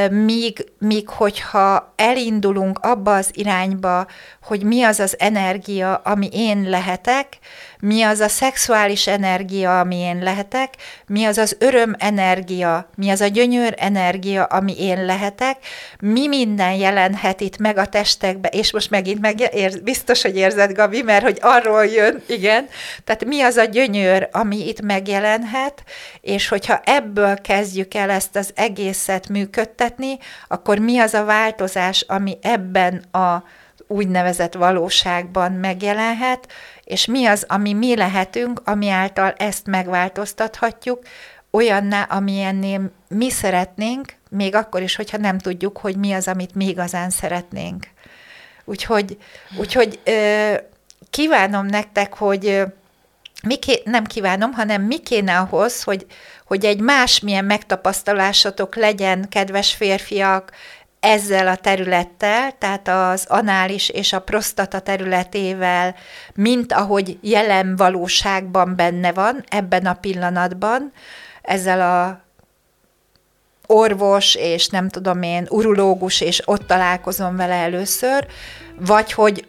míg, 0.09 0.65
míg 0.79 1.09
hogyha 1.09 1.93
elindulunk 1.95 2.79
abba 2.79 3.15
az 3.15 3.29
irányba, 3.33 4.07
hogy 4.43 4.63
mi 4.63 4.83
az 4.83 4.99
az 4.99 5.19
energia, 5.19 5.95
ami 5.95 6.29
én 6.31 6.69
lehetek, 6.69 7.37
mi 7.79 8.01
az 8.01 8.19
a 8.19 8.27
szexuális 8.27 9.07
energia, 9.07 9.79
ami 9.79 9.95
én 9.95 10.19
lehetek, 10.23 10.73
mi 11.07 11.23
az 11.25 11.37
az 11.37 11.55
öröm 11.59 11.95
energia, 11.97 12.89
mi 12.95 13.09
az 13.09 13.21
a 13.21 13.27
gyönyör 13.27 13.73
energia, 13.77 14.43
ami 14.43 14.83
én 14.83 15.05
lehetek, 15.05 15.57
mi 15.99 16.27
minden 16.27 16.73
jelenhet 16.73 17.41
itt 17.41 17.57
meg 17.57 17.77
a 17.77 17.85
testekbe, 17.85 18.47
és 18.47 18.73
most 18.73 18.89
megint 18.89 19.21
meg 19.21 19.55
ér, 19.55 19.83
biztos, 19.83 20.21
hogy 20.21 20.35
érzed, 20.35 20.73
Gabi, 20.73 21.01
mert 21.01 21.23
hogy 21.23 21.37
arról 21.41 21.85
jön, 21.85 22.23
igen, 22.27 22.67
tehát 23.03 23.25
mi 23.25 23.41
az 23.41 23.55
a 23.55 23.63
gyönyör, 23.63 24.29
ami 24.31 24.67
itt 24.67 24.81
megjelenhet, 24.81 25.83
és 26.21 26.47
hogyha 26.47 26.81
ebből 26.83 27.41
kezdjük 27.41 27.93
el 27.93 28.09
ezt 28.09 28.35
az 28.35 28.51
egészet 28.55 29.29
működtetni, 29.29 30.17
akkor 30.47 30.77
mi 30.77 30.99
az 30.99 31.13
a 31.13 31.23
változás, 31.23 32.05
ami 32.07 32.37
ebben 32.41 33.03
a 33.11 33.43
úgynevezett 33.89 34.53
valóságban 34.53 35.51
megjelenhet, 35.51 36.47
és 36.89 37.05
mi 37.05 37.25
az, 37.25 37.45
ami 37.47 37.73
mi 37.73 37.95
lehetünk, 37.95 38.61
ami 38.63 38.89
által 38.89 39.33
ezt 39.37 39.65
megváltoztathatjuk, 39.65 40.99
olyanná, 41.51 42.03
amilyennél 42.03 42.91
mi 43.07 43.29
szeretnénk, 43.29 44.13
még 44.29 44.55
akkor 44.55 44.81
is, 44.81 44.95
hogyha 44.95 45.17
nem 45.17 45.37
tudjuk, 45.37 45.77
hogy 45.77 45.97
mi 45.97 46.11
az, 46.11 46.27
amit 46.27 46.55
mi 46.55 46.67
igazán 46.67 47.09
szeretnénk. 47.09 47.87
Úgyhogy, 48.65 49.17
úgyhogy 49.57 49.99
ö, 50.03 50.53
kívánom 51.09 51.65
nektek, 51.65 52.13
hogy 52.13 52.63
mi 53.43 53.55
ké, 53.55 53.81
nem 53.85 54.03
kívánom, 54.03 54.53
hanem 54.53 54.81
mi 54.81 54.99
kéne 54.99 55.37
ahhoz, 55.37 55.83
hogy, 55.83 56.05
hogy 56.45 56.65
egy 56.65 56.79
másmilyen 56.79 57.45
megtapasztalásatok 57.45 58.75
legyen, 58.75 59.29
kedves 59.29 59.73
férfiak, 59.73 60.51
ezzel 60.99 61.47
a 61.47 61.55
területtel, 61.55 62.57
tehát 62.57 62.87
az 62.87 63.25
anális 63.27 63.89
és 63.89 64.13
a 64.13 64.21
prostata 64.21 64.79
területével, 64.79 65.95
mint 66.33 66.73
ahogy 66.73 67.17
jelen 67.21 67.75
valóságban 67.75 68.75
benne 68.75 69.11
van, 69.11 69.43
ebben 69.47 69.85
a 69.85 69.93
pillanatban, 69.93 70.91
ezzel 71.41 71.81
a 71.81 72.27
orvos, 73.65 74.35
és 74.35 74.67
nem 74.67 74.89
tudom 74.89 75.21
én, 75.21 75.45
urológus, 75.49 76.21
és 76.21 76.41
ott 76.45 76.67
találkozom 76.67 77.35
vele 77.35 77.53
először, 77.53 78.27
vagy 78.79 79.13
hogy 79.13 79.47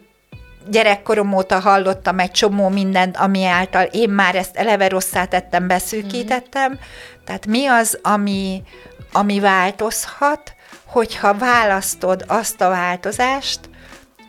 gyerekkorom 0.69 1.33
óta 1.33 1.59
hallottam 1.59 2.19
egy 2.19 2.31
csomó 2.31 2.69
mindent, 2.69 3.17
ami 3.17 3.45
által 3.45 3.83
én 3.83 4.09
már 4.09 4.35
ezt 4.35 4.55
eleve 4.55 4.87
rosszá 4.87 5.25
tettem, 5.25 5.67
beszűkítettem. 5.67 6.71
Mm-hmm. 6.71 6.81
Tehát 7.25 7.45
mi 7.45 7.65
az, 7.65 7.99
ami, 8.01 8.63
ami 9.11 9.39
változhat, 9.39 10.55
hogyha 10.91 11.33
választod 11.33 12.23
azt 12.27 12.61
a 12.61 12.69
változást, 12.69 13.59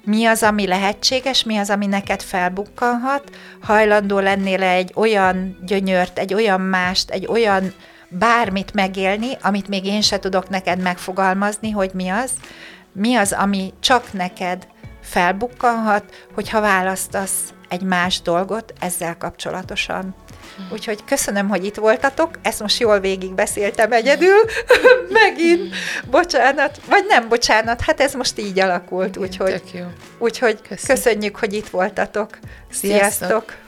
mi 0.05 0.25
az, 0.25 0.43
ami 0.43 0.67
lehetséges, 0.67 1.45
mi 1.45 1.57
az, 1.57 1.71
ami 1.71 1.87
neked 1.87 2.23
felbukkanhat, 2.23 3.31
hajlandó 3.61 4.19
lennél 4.19 4.63
egy 4.63 4.93
olyan 4.95 5.59
gyönyört, 5.67 6.19
egy 6.19 6.35
olyan 6.35 6.61
mást, 6.61 7.11
egy 7.11 7.27
olyan 7.27 7.75
bármit 8.09 8.75
megélni, 8.75 9.29
amit 9.43 9.69
még 9.69 9.87
én 9.87 10.01
se 10.01 10.19
tudok 10.19 10.49
neked 10.49 10.83
megfogalmazni, 10.83 11.71
hogy 11.71 11.91
mi 11.95 12.09
az, 12.09 12.31
mi 12.93 13.15
az, 13.15 13.33
ami 13.33 13.73
csak 13.81 14.13
neked 14.13 14.67
felbukkanhat, 15.03 16.05
hogyha 16.35 16.61
választasz 16.61 17.53
egy 17.69 17.83
más 17.83 18.23
dolgot 18.23 18.73
ezzel 18.81 19.17
kapcsolatosan. 19.17 20.15
Úgyhogy 20.73 21.05
köszönöm, 21.05 21.49
hogy 21.49 21.65
itt 21.65 21.77
voltatok, 21.77 22.31
ezt 22.43 22.61
most 22.61 22.81
jól 22.81 23.01
végig 23.01 23.35
beszéltem 23.35 23.93
egyedül, 23.93 24.39
megint, 25.23 25.75
bocsánat, 26.11 26.81
vagy 26.89 27.05
nem 27.09 27.29
bocsánat, 27.29 27.81
hát 27.81 28.01
ez 28.01 28.15
most 28.15 28.39
így 28.39 28.59
alakult, 28.59 29.17
úgyhogy, 29.17 29.63
úgyhogy 30.19 30.61
köszönjük, 30.87 31.37
hogy 31.37 31.53
itt 31.53 31.69
voltatok. 31.69 32.39
Sziasztok! 32.71 33.29
Sziasztok. 33.29 33.62